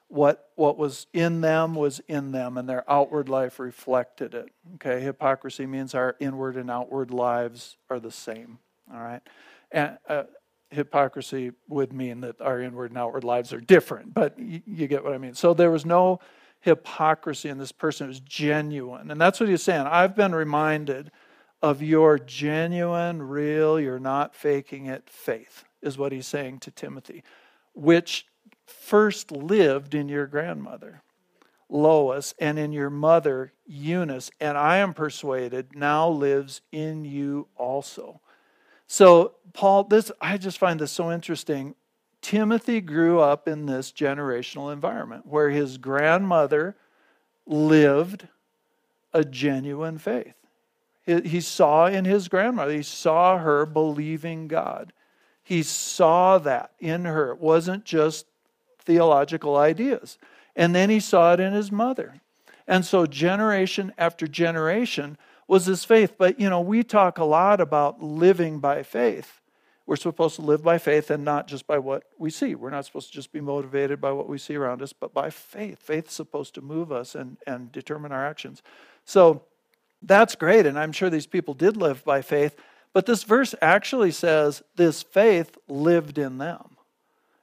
[0.09, 4.49] what, what was in them was in them, and their outward life reflected it.
[4.77, 8.59] Okay, hypocrisy means our inward and outward lives are the same.
[8.93, 9.23] All right,
[9.73, 10.25] and uh,
[10.71, 15.03] hypocrisy would mean that our inward and outward lives are different, but you, you get
[15.03, 15.35] what I mean.
[15.35, 16.21] So there was no
[16.61, 19.87] hypocrisy in this person; it was genuine, and that's what he's saying.
[19.87, 21.11] I've been reminded
[21.63, 27.25] of your genuine, real, you're not faking it faith, is what he's saying to Timothy,
[27.75, 28.27] which
[28.67, 31.03] first lived in your grandmother,
[31.69, 38.21] Lois, and in your mother, Eunice, and I am persuaded now lives in you also.
[38.87, 41.75] So, Paul, this I just find this so interesting.
[42.21, 46.77] Timothy grew up in this generational environment where his grandmother
[47.47, 48.29] lived
[49.13, 50.35] a genuine faith.
[51.05, 54.93] He saw in his grandmother, he saw her believing God.
[55.45, 57.31] He saw that in her.
[57.31, 58.27] It wasn't just
[58.87, 60.17] theological ideas.
[60.55, 62.21] And then he saw it in his mother.
[62.67, 66.15] And so, generation after generation was his faith.
[66.19, 69.41] But, you know, we talk a lot about living by faith.
[69.87, 72.57] We're supposed to live by faith and not just by what we see.
[72.57, 75.31] We're not supposed to just be motivated by what we see around us, but by
[75.31, 75.81] faith.
[75.81, 78.63] Faith's supposed to move us and, and determine our actions.
[79.05, 79.43] So
[80.03, 80.67] that's great.
[80.67, 82.57] And I'm sure these people did live by faith.
[82.93, 86.76] But this verse actually says this faith lived in them.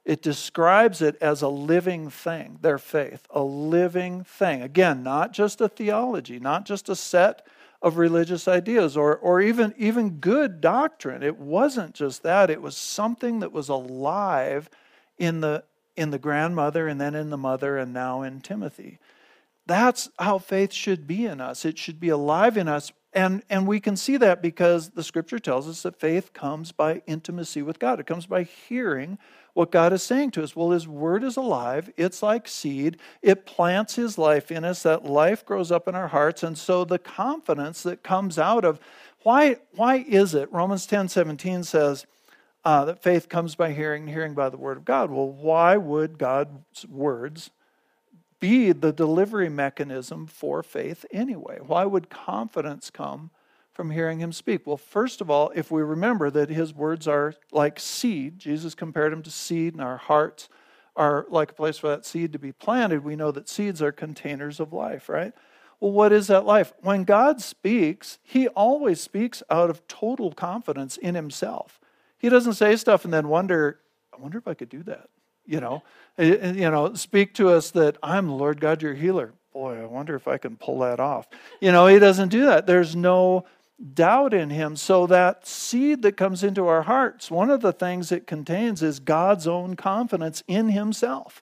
[0.06, 4.62] It describes it as a living thing, their faith, a living thing.
[4.62, 7.48] Again, not just a theology, not just a set
[7.82, 11.24] of religious ideas or, or even, even good doctrine.
[11.24, 14.70] It wasn't just that, it was something that was alive
[15.18, 15.64] in the,
[15.96, 19.00] in the grandmother and then in the mother and now in Timothy.
[19.66, 21.64] That's how faith should be in us.
[21.64, 25.40] It should be alive in us and, and we can see that because the scripture
[25.40, 28.00] tells us that faith comes by intimacy with God.
[28.00, 29.18] It comes by hearing
[29.54, 30.56] what God is saying to us.
[30.56, 34.84] Well, His Word is alive, it's like seed, it plants His life in us.
[34.84, 36.44] That life grows up in our hearts.
[36.44, 38.80] And so the confidence that comes out of
[39.22, 40.52] why, why is it?
[40.52, 42.06] Romans 10 17 says
[42.66, 45.12] uh, that faith comes by hearing, hearing by the Word of God.
[45.12, 47.52] Well, why would God's words?
[48.44, 51.60] Be the delivery mechanism for faith anyway?
[51.66, 53.32] Why would confidence come
[53.72, 54.68] from hearing him speak?
[54.68, 59.14] Well, first of all, if we remember that his words are like seed, Jesus compared
[59.14, 60.50] him to seed, and our hearts
[60.98, 63.94] are like a place for that seed to be planted, we know that seeds are
[63.94, 65.32] containers of life, right?
[65.80, 66.74] Well, what is that life?
[66.82, 71.80] When God speaks, he always speaks out of total confidence in himself.
[72.18, 73.80] He doesn't say stuff and then wonder,
[74.14, 75.08] I wonder if I could do that
[75.46, 75.84] you know,
[76.18, 79.34] you know, speak to us that I'm Lord God, your healer.
[79.52, 81.28] Boy, I wonder if I can pull that off.
[81.62, 82.66] You know, he doesn't do that.
[82.66, 83.46] There's no
[83.94, 84.76] doubt in him.
[84.76, 89.00] So that seed that comes into our hearts, one of the things it contains is
[89.00, 91.42] God's own confidence in himself.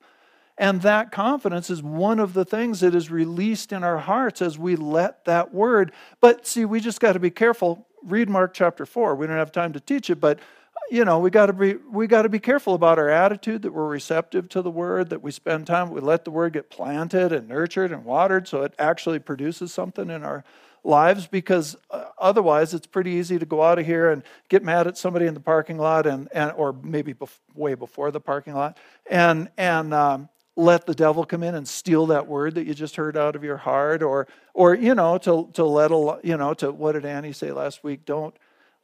[0.57, 4.59] And that confidence is one of the things that is released in our hearts as
[4.59, 5.91] we let that word.
[6.19, 7.87] But see, we just got to be careful.
[8.03, 9.15] Read Mark chapter 4.
[9.15, 10.39] We don't have time to teach it, but
[10.89, 13.73] you know, we got to be we got to be careful about our attitude that
[13.73, 17.31] we're receptive to the word, that we spend time, we let the word get planted
[17.31, 20.43] and nurtured and watered so it actually produces something in our
[20.83, 24.87] lives because uh, otherwise it's pretty easy to go out of here and get mad
[24.87, 28.55] at somebody in the parking lot and, and or maybe bef- way before the parking
[28.55, 28.77] lot
[29.09, 32.95] and and um, let the devil come in and steal that word that you just
[32.95, 36.53] heard out of your heart or or you know to to let a you know
[36.53, 38.05] to what did Annie say last week?
[38.05, 38.35] Don't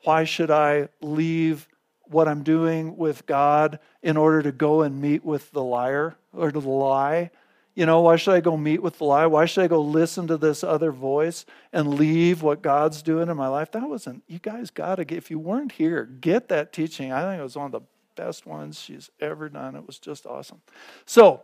[0.04, 1.68] why should I leave
[2.10, 6.52] what I'm doing with God in order to go and meet with the liar or
[6.52, 7.32] to the lie.
[7.76, 9.28] You know, why should I go meet with the lie?
[9.28, 13.38] Why should I go listen to this other voice and leave what God's doing in
[13.38, 13.72] my life?
[13.72, 17.12] That wasn't, you guys got to get, if you weren't here, get that teaching.
[17.12, 19.76] I think it was one of the best ones she's ever done.
[19.76, 20.62] It was just awesome.
[21.06, 21.44] So,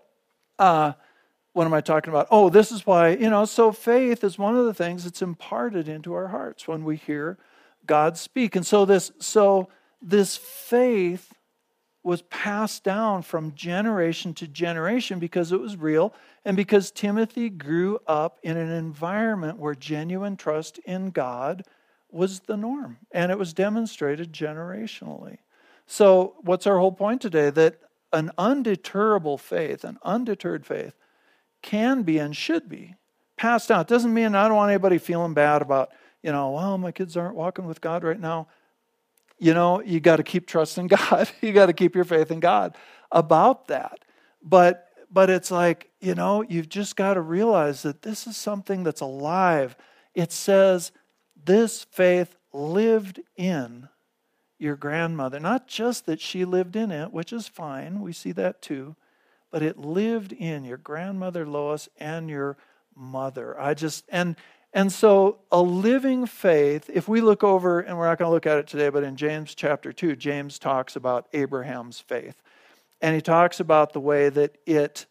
[0.58, 0.94] uh,
[1.54, 2.28] what am I talking about?
[2.32, 5.88] Oh, this is why, you know, so faith is one of the things that's imparted
[5.88, 7.38] into our hearts when we hear
[7.86, 8.56] God speak.
[8.56, 9.70] And so, this, so,
[10.04, 11.34] this faith
[12.04, 16.14] was passed down from generation to generation because it was real
[16.44, 21.64] and because Timothy grew up in an environment where genuine trust in God
[22.12, 25.38] was the norm and it was demonstrated generationally.
[25.88, 27.50] So, what's our whole point today?
[27.50, 27.80] That
[28.12, 30.94] an undeterrable faith, an undeterred faith,
[31.62, 32.96] can be and should be
[33.38, 33.82] passed down.
[33.82, 35.90] It doesn't mean I don't want anybody feeling bad about,
[36.22, 38.48] you know, well, my kids aren't walking with God right now
[39.44, 41.30] you know, you got to keep trusting God.
[41.42, 42.76] you got to keep your faith in God
[43.12, 44.00] about that.
[44.42, 48.84] But but it's like, you know, you've just got to realize that this is something
[48.84, 49.76] that's alive.
[50.16, 50.92] It says
[51.46, 53.90] this faith lived in
[54.58, 55.40] your grandmother.
[55.40, 58.96] Not just that she lived in it, which is fine, we see that too,
[59.52, 62.58] but it lived in your grandmother Lois and your
[62.96, 63.60] mother.
[63.60, 64.36] I just and
[64.76, 68.48] and so, a living faith, if we look over, and we're not going to look
[68.48, 72.42] at it today, but in James chapter 2, James talks about Abraham's faith.
[73.00, 75.06] And he talks about the way that it,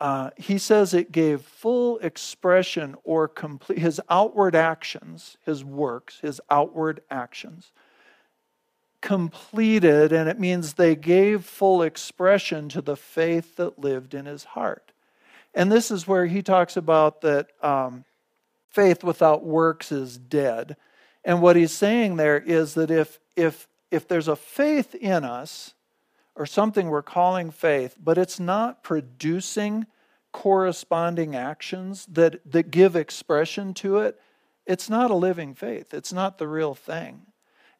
[0.00, 6.40] uh, he says it gave full expression or complete, his outward actions, his works, his
[6.50, 7.70] outward actions,
[9.00, 14.42] completed, and it means they gave full expression to the faith that lived in his
[14.42, 14.90] heart.
[15.54, 17.50] And this is where he talks about that.
[17.62, 18.04] Um,
[18.74, 20.76] faith without works is dead.
[21.24, 25.74] And what he's saying there is that if, if, if there's a faith in us,
[26.36, 29.86] or something we're calling faith, but it's not producing
[30.32, 34.20] corresponding actions that, that give expression to it,
[34.66, 35.94] it's not a living faith.
[35.94, 37.22] It's not the real thing.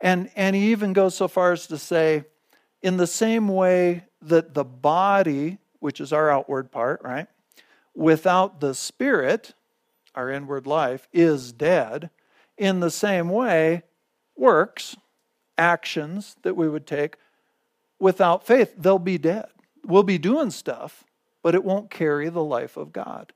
[0.01, 2.25] And, and he even goes so far as to say,
[2.83, 7.27] in the same way that the body, which is our outward part, right,
[7.95, 9.55] without the spirit,
[10.15, 12.11] our inward life, is dead,
[12.57, 13.83] in the same way,
[14.37, 14.97] works,
[15.59, 17.17] actions that we would take
[17.99, 19.47] without faith, they'll be dead.
[19.85, 21.05] We'll be doing stuff,
[21.43, 23.33] but it won't carry the life of God.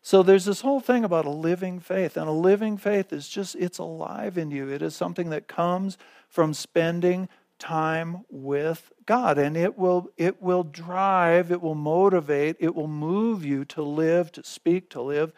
[0.00, 3.54] So there's this whole thing about a living faith, and a living faith is just,
[3.56, 4.68] it's alive in you.
[4.68, 5.96] It is something that comes
[6.28, 7.28] from spending
[7.58, 13.44] time with God and it will it will drive, it will motivate, it will move
[13.44, 15.32] you to live, to speak, to live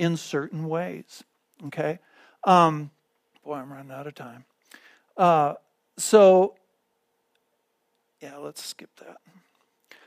[0.00, 1.22] in certain ways.
[1.66, 1.98] Okay?
[2.44, 2.90] Um,
[3.44, 4.46] boy, I'm running out of time.
[5.14, 5.54] Uh,
[5.98, 6.54] so,
[8.22, 9.18] yeah, let's skip that.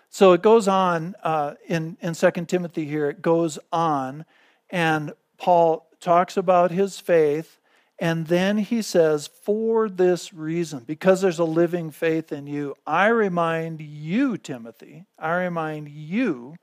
[0.09, 4.25] So it goes on uh, in, in 2 Timothy here, it goes on,
[4.71, 7.59] and Paul talks about his faith,
[7.99, 13.07] and then he says, For this reason, because there's a living faith in you, I
[13.07, 16.55] remind you, Timothy, I remind you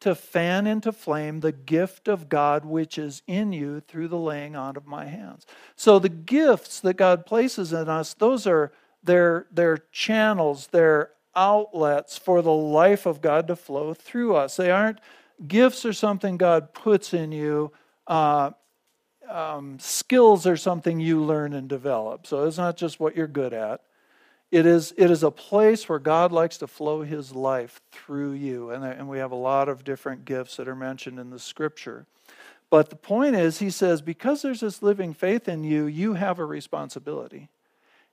[0.00, 4.54] to fan into flame the gift of God which is in you through the laying
[4.54, 5.46] on of my hands.
[5.76, 8.72] So the gifts that God places in us, those are
[9.02, 14.56] their, their channels, their outlets for the life of God to flow through us.
[14.56, 15.00] They aren't
[15.46, 17.72] gifts or something God puts in you.
[18.06, 18.50] Uh,
[19.28, 22.26] um, skills are something you learn and develop.
[22.26, 23.82] So it's not just what you're good at.
[24.50, 28.70] It is, it is a place where God likes to flow his life through you.
[28.70, 32.06] And, and we have a lot of different gifts that are mentioned in the scripture.
[32.70, 36.38] But the point is, he says, because there's this living faith in you, you have
[36.38, 37.48] a responsibility.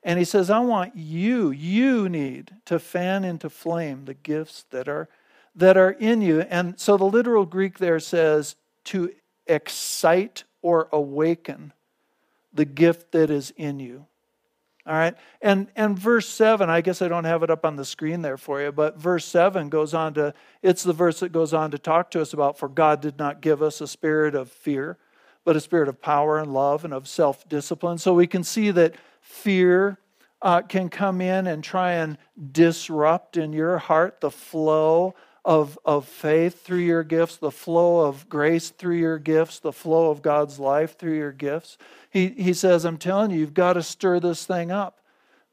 [0.03, 4.87] And he says, I want you, you need to fan into flame the gifts that
[4.87, 5.09] are,
[5.55, 6.41] that are in you.
[6.41, 8.55] And so the literal Greek there says
[8.85, 9.11] to
[9.47, 11.73] excite or awaken
[12.53, 14.05] the gift that is in you.
[14.87, 15.15] All right.
[15.41, 18.37] And and verse 7, I guess I don't have it up on the screen there
[18.37, 21.79] for you, but verse 7 goes on to it's the verse that goes on to
[21.79, 24.97] talk to us about for God did not give us a spirit of fear,
[25.43, 27.97] but a spirit of power and love and of self-discipline.
[27.97, 29.97] So we can see that fear
[30.43, 32.19] uh, can come in and try and
[32.51, 35.15] disrupt in your heart the flow
[35.45, 40.09] of, of faith through your gifts, the flow of grace through your gifts, the flow
[40.09, 41.77] of God's life through your gifts.
[42.09, 45.01] He, he says, I'm telling you, you've got to stir this thing up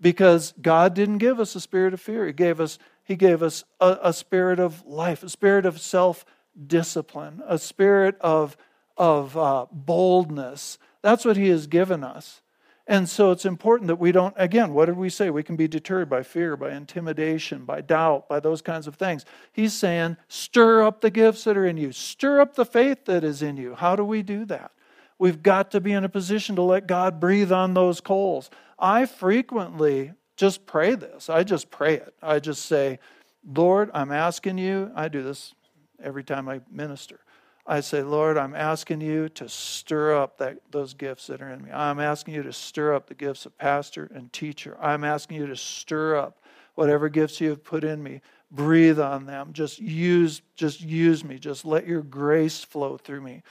[0.01, 2.26] because God didn't give us a spirit of fear.
[2.26, 6.24] He gave us, he gave us a, a spirit of life, a spirit of self
[6.66, 8.57] discipline, a spirit of,
[8.97, 10.78] of uh, boldness.
[11.03, 12.41] That's what He has given us.
[12.87, 15.30] And so it's important that we don't, again, what did we say?
[15.30, 19.24] We can be deterred by fear, by intimidation, by doubt, by those kinds of things.
[19.53, 23.22] He's saying, stir up the gifts that are in you, stir up the faith that
[23.22, 23.76] is in you.
[23.76, 24.72] How do we do that?
[25.18, 28.51] We've got to be in a position to let God breathe on those coals.
[28.76, 31.30] I frequently just pray this.
[31.30, 32.14] I just pray it.
[32.20, 32.99] I just say,
[33.45, 35.55] Lord, I'm asking you, I do this
[36.03, 37.20] every time I minister.
[37.65, 41.63] I say, Lord, I'm asking you to stir up that, those gifts that are in
[41.63, 41.71] me.
[41.71, 44.77] I'm asking you to stir up the gifts of pastor and teacher.
[44.81, 46.43] I'm asking you to stir up
[46.75, 48.21] whatever gifts you have put in me.
[48.51, 49.53] Breathe on them.
[49.53, 51.39] Just use, just use me.
[51.39, 53.43] Just let your grace flow through me.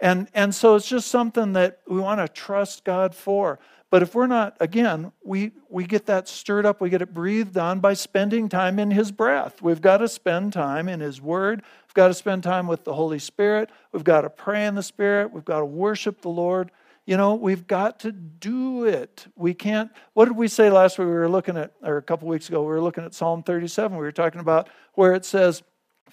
[0.00, 3.58] And, and so it's just something that we want to trust God for.
[3.90, 7.58] But if we're not, again, we, we get that stirred up, we get it breathed
[7.58, 9.60] on by spending time in His breath.
[9.60, 11.62] We've got to spend time in His Word.
[11.88, 13.68] We've got to spend time with the Holy Spirit.
[13.92, 15.32] We've got to pray in the Spirit.
[15.32, 16.70] We've got to worship the Lord.
[17.04, 19.26] You know, we've got to do it.
[19.34, 19.90] We can't.
[20.12, 21.08] What did we say last week?
[21.08, 23.96] We were looking at, or a couple weeks ago, we were looking at Psalm 37.
[23.96, 25.64] We were talking about where it says,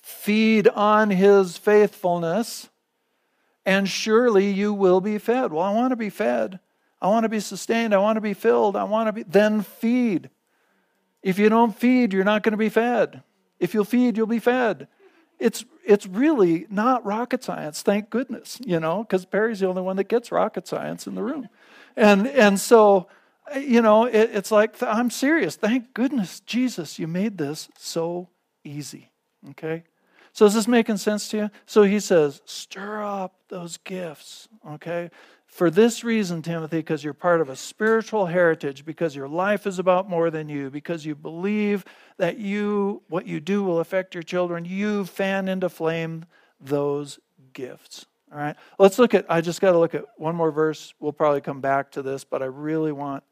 [0.01, 2.69] Feed on His faithfulness,
[3.67, 5.51] and surely you will be fed.
[5.53, 6.59] Well, I want to be fed.
[7.01, 7.93] I want to be sustained.
[7.93, 8.75] I want to be filled.
[8.75, 10.29] I want to be, then feed.
[11.21, 13.23] If you don't feed, you're not going to be fed.
[13.59, 14.87] If you'll feed, you'll be fed.
[15.39, 19.95] It's, it's really not rocket science, thank goodness, you know, because Perry's the only one
[19.97, 21.47] that gets rocket science in the room.
[21.95, 23.07] And, and so,
[23.55, 25.55] you know, it, it's like, I'm serious.
[25.55, 28.29] Thank goodness, Jesus, you made this so
[28.63, 29.11] easy.
[29.51, 29.83] Okay?
[30.33, 31.51] So is this making sense to you?
[31.65, 34.47] So he says, stir up those gifts.
[34.67, 35.11] Okay?
[35.47, 39.79] For this reason, Timothy, because you're part of a spiritual heritage, because your life is
[39.79, 41.83] about more than you, because you believe
[42.17, 46.25] that you what you do will affect your children, you fan into flame
[46.59, 47.17] those
[47.53, 48.05] gifts.
[48.31, 48.55] All right.
[48.77, 50.93] Let's look at I just got to look at one more verse.
[50.99, 53.23] We'll probably come back to this, but I really want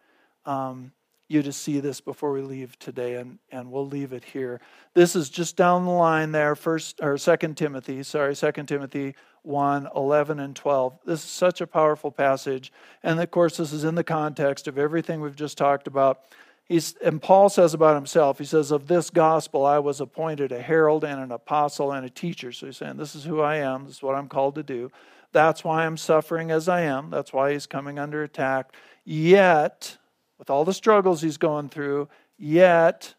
[0.46, 0.94] um,
[1.28, 4.62] you to see this before we leave today, and, and we'll leave it here.
[4.94, 9.90] This is just down the line there, first or second Timothy, sorry, second Timothy 1,
[9.96, 11.00] 11 and 12.
[11.06, 12.72] This is such a powerful passage.
[13.04, 16.22] And of course, this is in the context of everything we've just talked about.
[16.66, 20.62] He's, and Paul says about himself, he says, Of this gospel I was appointed a
[20.62, 22.52] herald and an apostle and a teacher.
[22.52, 24.92] So he's saying, This is who I am, this is what I'm called to do.
[25.32, 27.10] That's why I'm suffering as I am.
[27.10, 28.74] That's why he's coming under attack.
[29.04, 29.98] Yet,
[30.40, 33.14] with all the struggles he's going through, yet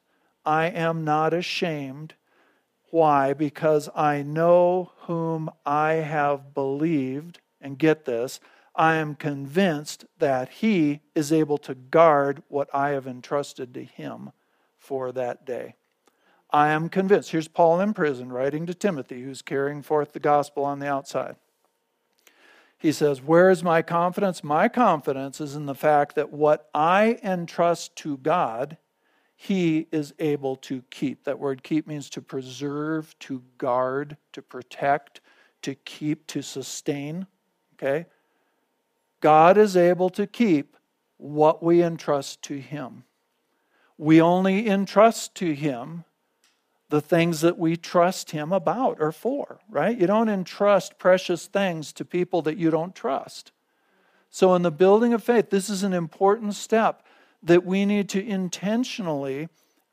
[0.45, 2.15] I am not ashamed.
[2.91, 3.33] Why?
[3.33, 7.41] Because I know whom I have believed.
[7.61, 8.41] And get this
[8.77, 14.33] I am convinced that he is able to guard what I have entrusted to him
[14.79, 15.75] for that day.
[16.51, 17.31] I am convinced.
[17.31, 21.37] Here's Paul in prison writing to Timothy, who's carrying forth the gospel on the outside.
[22.79, 24.45] He says, Where is my confidence?
[24.45, 28.77] My confidence is in the fact that what I entrust to God,
[29.37, 31.25] He is able to keep.
[31.25, 35.21] That word keep means to preserve, to guard, to protect,
[35.63, 37.27] to keep, to sustain.
[37.75, 38.07] Okay?
[39.21, 40.77] God is able to keep
[41.19, 43.05] what we entrust to Him.
[43.99, 46.05] We only entrust to Him
[46.89, 49.99] the things that we trust Him about or for, right?
[49.99, 53.53] You don't entrust precious things to people that you don't trust.
[54.31, 57.06] So, in the building of faith, this is an important step
[57.47, 59.49] that we need to intentionally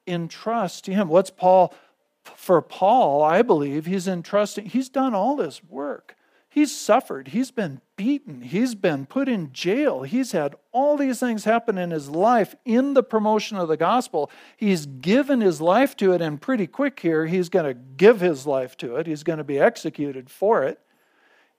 [0.06, 1.08] entrust to Him.
[1.08, 1.74] What's Paul?
[2.36, 6.16] For Paul, I believe he's entrusting, he's done all this work.
[6.54, 7.30] He's suffered.
[7.30, 8.44] He's been beaten.
[8.44, 10.04] He's been put in jail.
[10.04, 14.30] He's had all these things happen in his life in the promotion of the gospel.
[14.56, 18.46] He's given his life to it, and pretty quick here, he's going to give his
[18.46, 19.08] life to it.
[19.08, 20.80] He's going to be executed for it.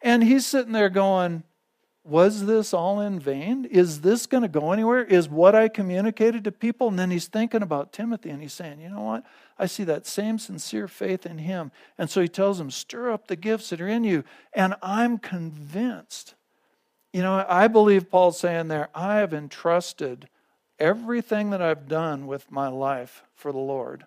[0.01, 1.43] And he's sitting there going,
[2.05, 3.65] was this all in vain?
[3.65, 5.03] Is this going to go anywhere?
[5.03, 6.89] Is what I communicated to people?
[6.89, 9.25] And then he's thinking about Timothy and he's saying, you know what?
[9.59, 11.73] I see that same sincere faith in him.
[11.97, 14.23] And so he tells him, stir up the gifts that are in you.
[14.53, 16.35] And I'm convinced.
[17.15, 20.29] You know, I believe Paul's saying there, I have entrusted
[20.79, 24.07] everything that I've done with my life for the Lord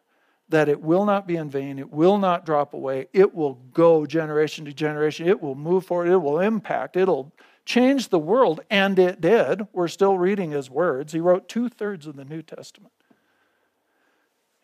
[0.50, 1.78] that it will not be in vain.
[1.78, 3.08] It will not drop away.
[3.12, 5.28] It will go generation to generation.
[5.28, 6.08] It will move forward.
[6.08, 6.96] It will impact.
[6.96, 7.34] It'll
[7.68, 9.68] changed the world, and it did.
[9.74, 11.12] We're still reading his words.
[11.12, 12.94] He wrote two thirds of the New Testament.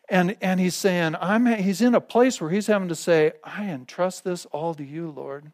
[0.08, 3.68] And, and he's saying, I'm, he's in a place where he's having to say, I
[3.68, 5.52] entrust this all to you, Lord.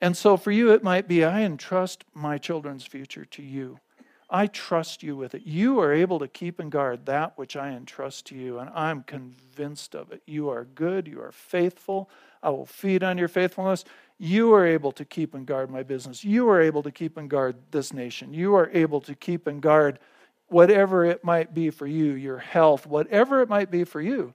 [0.00, 3.78] And so for you, it might be, I entrust my children's future to you.
[4.30, 5.42] I trust you with it.
[5.44, 9.02] You are able to keep and guard that which I entrust to you, and I'm
[9.02, 10.22] convinced of it.
[10.24, 12.08] You are good, you are faithful.
[12.42, 13.84] I will feed on your faithfulness.
[14.22, 16.22] You are able to keep and guard my business.
[16.22, 18.34] You are able to keep and guard this nation.
[18.34, 19.98] You are able to keep and guard
[20.48, 24.34] whatever it might be for you, your health, whatever it might be for you.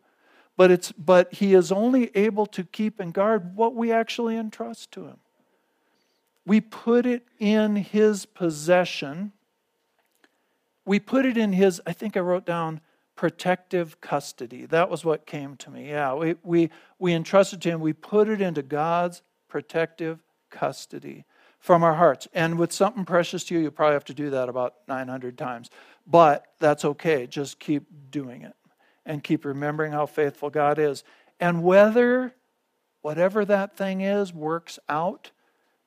[0.57, 4.91] But it's but he is only able to keep and guard what we actually entrust
[4.93, 5.17] to him.
[6.47, 9.33] We put it in his possession.
[10.83, 12.81] We put it in his, I think I wrote down
[13.15, 14.65] protective custody.
[14.65, 15.89] That was what came to me.
[15.89, 19.21] Yeah, we, we, we entrusted to him, we put it into God's
[19.55, 21.23] protective custody
[21.59, 22.27] from our hearts.
[22.33, 25.69] And with something precious to you, you probably have to do that about 900 times.
[26.05, 27.25] But that's okay.
[27.25, 28.51] Just keep doing it
[29.05, 31.05] and keep remembering how faithful God is.
[31.39, 32.35] And whether
[33.01, 35.31] whatever that thing is works out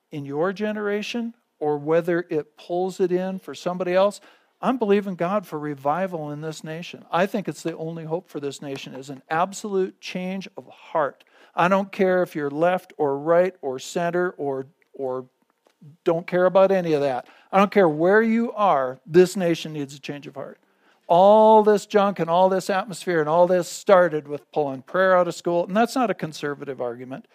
[0.09, 4.19] in your generation or whether it pulls it in for somebody else,
[4.59, 7.05] I'm believing God for revival in this nation.
[7.11, 11.23] I think it's the only hope for this nation is an absolute change of heart
[11.55, 15.25] I don't care if you're left or right or center or, or
[16.03, 17.27] don't care about any of that.
[17.51, 20.59] I don't care where you are, this nation needs a change of heart.
[21.07, 25.27] All this junk and all this atmosphere and all this started with pulling prayer out
[25.27, 27.27] of school, and that's not a conservative argument.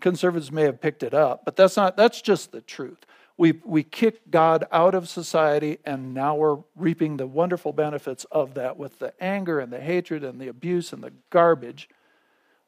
[0.00, 3.06] Conservatives may have picked it up, but that's not that's just the truth.
[3.36, 8.54] We we kicked God out of society and now we're reaping the wonderful benefits of
[8.54, 11.88] that with the anger and the hatred and the abuse and the garbage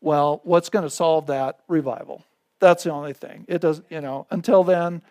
[0.07, 1.59] well, what's going to solve that?
[1.67, 2.25] Revival.
[2.61, 3.45] That's the only thing.
[3.49, 5.03] It does, you know, until then,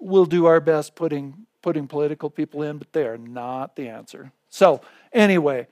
[0.00, 4.32] we'll do our best putting putting political people in, but they are not the answer.
[4.48, 4.80] So,
[5.12, 5.66] anyway,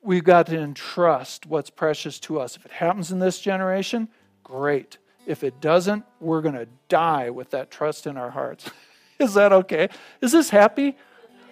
[0.00, 2.56] we've got to entrust what's precious to us.
[2.56, 4.08] If it happens in this generation,
[4.42, 4.96] great.
[5.26, 8.70] If it doesn't, we're going to die with that trust in our hearts.
[9.18, 9.90] Is that okay?
[10.22, 10.96] Is this happy?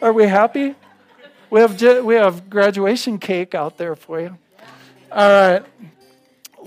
[0.00, 0.76] Are we happy?
[1.50, 4.38] We have, we have graduation cake out there for you.
[5.12, 5.62] All right.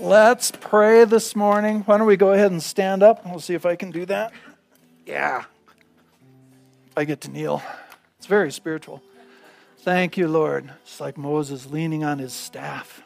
[0.00, 1.80] Let's pray this morning.
[1.80, 3.26] Why don't we go ahead and stand up?
[3.26, 4.32] We'll see if I can do that.
[5.04, 5.44] Yeah.
[6.96, 7.62] I get to kneel.
[8.16, 9.02] It's very spiritual.
[9.80, 10.70] Thank you, Lord.
[10.84, 13.02] It's like Moses leaning on his staff.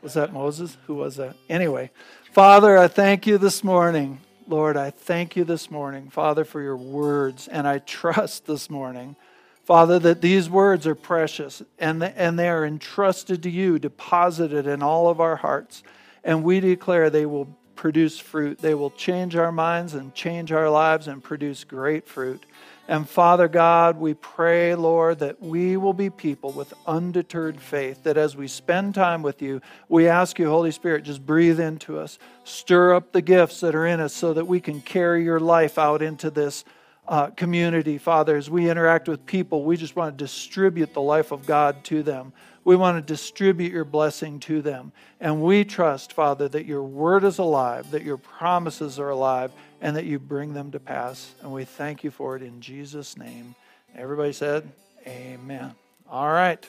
[0.00, 0.76] Was that Moses?
[0.86, 1.34] Who was that?
[1.48, 1.90] Anyway,
[2.30, 4.20] Father, I thank you this morning.
[4.46, 7.48] Lord, I thank you this morning, Father, for your words.
[7.48, 9.16] And I trust this morning,
[9.64, 14.84] Father, that these words are precious and, and they are entrusted to you, deposited in
[14.84, 15.82] all of our hearts
[16.24, 18.58] and we declare they will produce fruit.
[18.58, 22.44] They will change our minds and change our lives and produce great fruit.
[22.88, 28.16] And Father God, we pray, Lord, that we will be people with undeterred faith, that
[28.16, 32.18] as we spend time with you, we ask you, Holy Spirit, just breathe into us,
[32.44, 35.78] stir up the gifts that are in us so that we can carry your life
[35.78, 36.64] out into this
[37.08, 41.32] uh, community, Father, as we interact with people, we just want to distribute the life
[41.32, 42.32] of God to them.
[42.64, 44.92] We want to distribute your blessing to them.
[45.20, 49.50] And we trust, Father, that your word is alive, that your promises are alive,
[49.80, 51.34] and that you bring them to pass.
[51.42, 53.54] And we thank you for it in Jesus' name.
[53.96, 54.70] Everybody said,
[55.06, 55.74] Amen.
[56.08, 56.64] All right.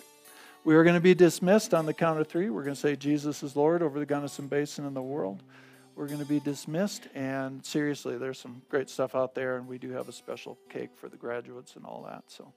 [0.63, 2.49] We are going to be dismissed on the count of three.
[2.49, 5.43] We're going to say, Jesus is Lord over the Gunnison Basin and the world.
[5.95, 7.07] We're going to be dismissed.
[7.13, 10.89] And seriously, there's some great stuff out there, and we do have a special cake
[10.95, 12.23] for the graduates and all that.
[12.27, 12.51] So,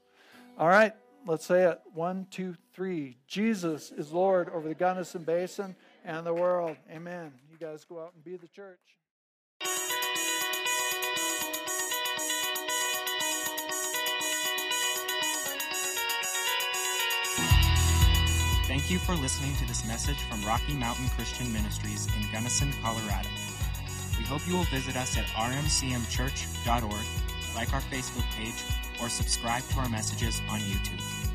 [0.59, 0.93] all right.
[1.27, 1.81] Let's say it.
[1.93, 3.18] One, two, three.
[3.27, 5.74] Jesus is Lord over the Gunnison Basin
[6.05, 6.77] and the world.
[6.89, 7.33] Amen.
[7.51, 8.79] You guys go out and be the church.
[18.68, 23.29] Thank you for listening to this message from Rocky Mountain Christian Ministries in Gunnison, Colorado.
[24.16, 27.07] We hope you will visit us at rmcmchurch.org,
[27.57, 28.63] like our Facebook page,
[29.03, 31.26] or subscribe to our messages on YouTube.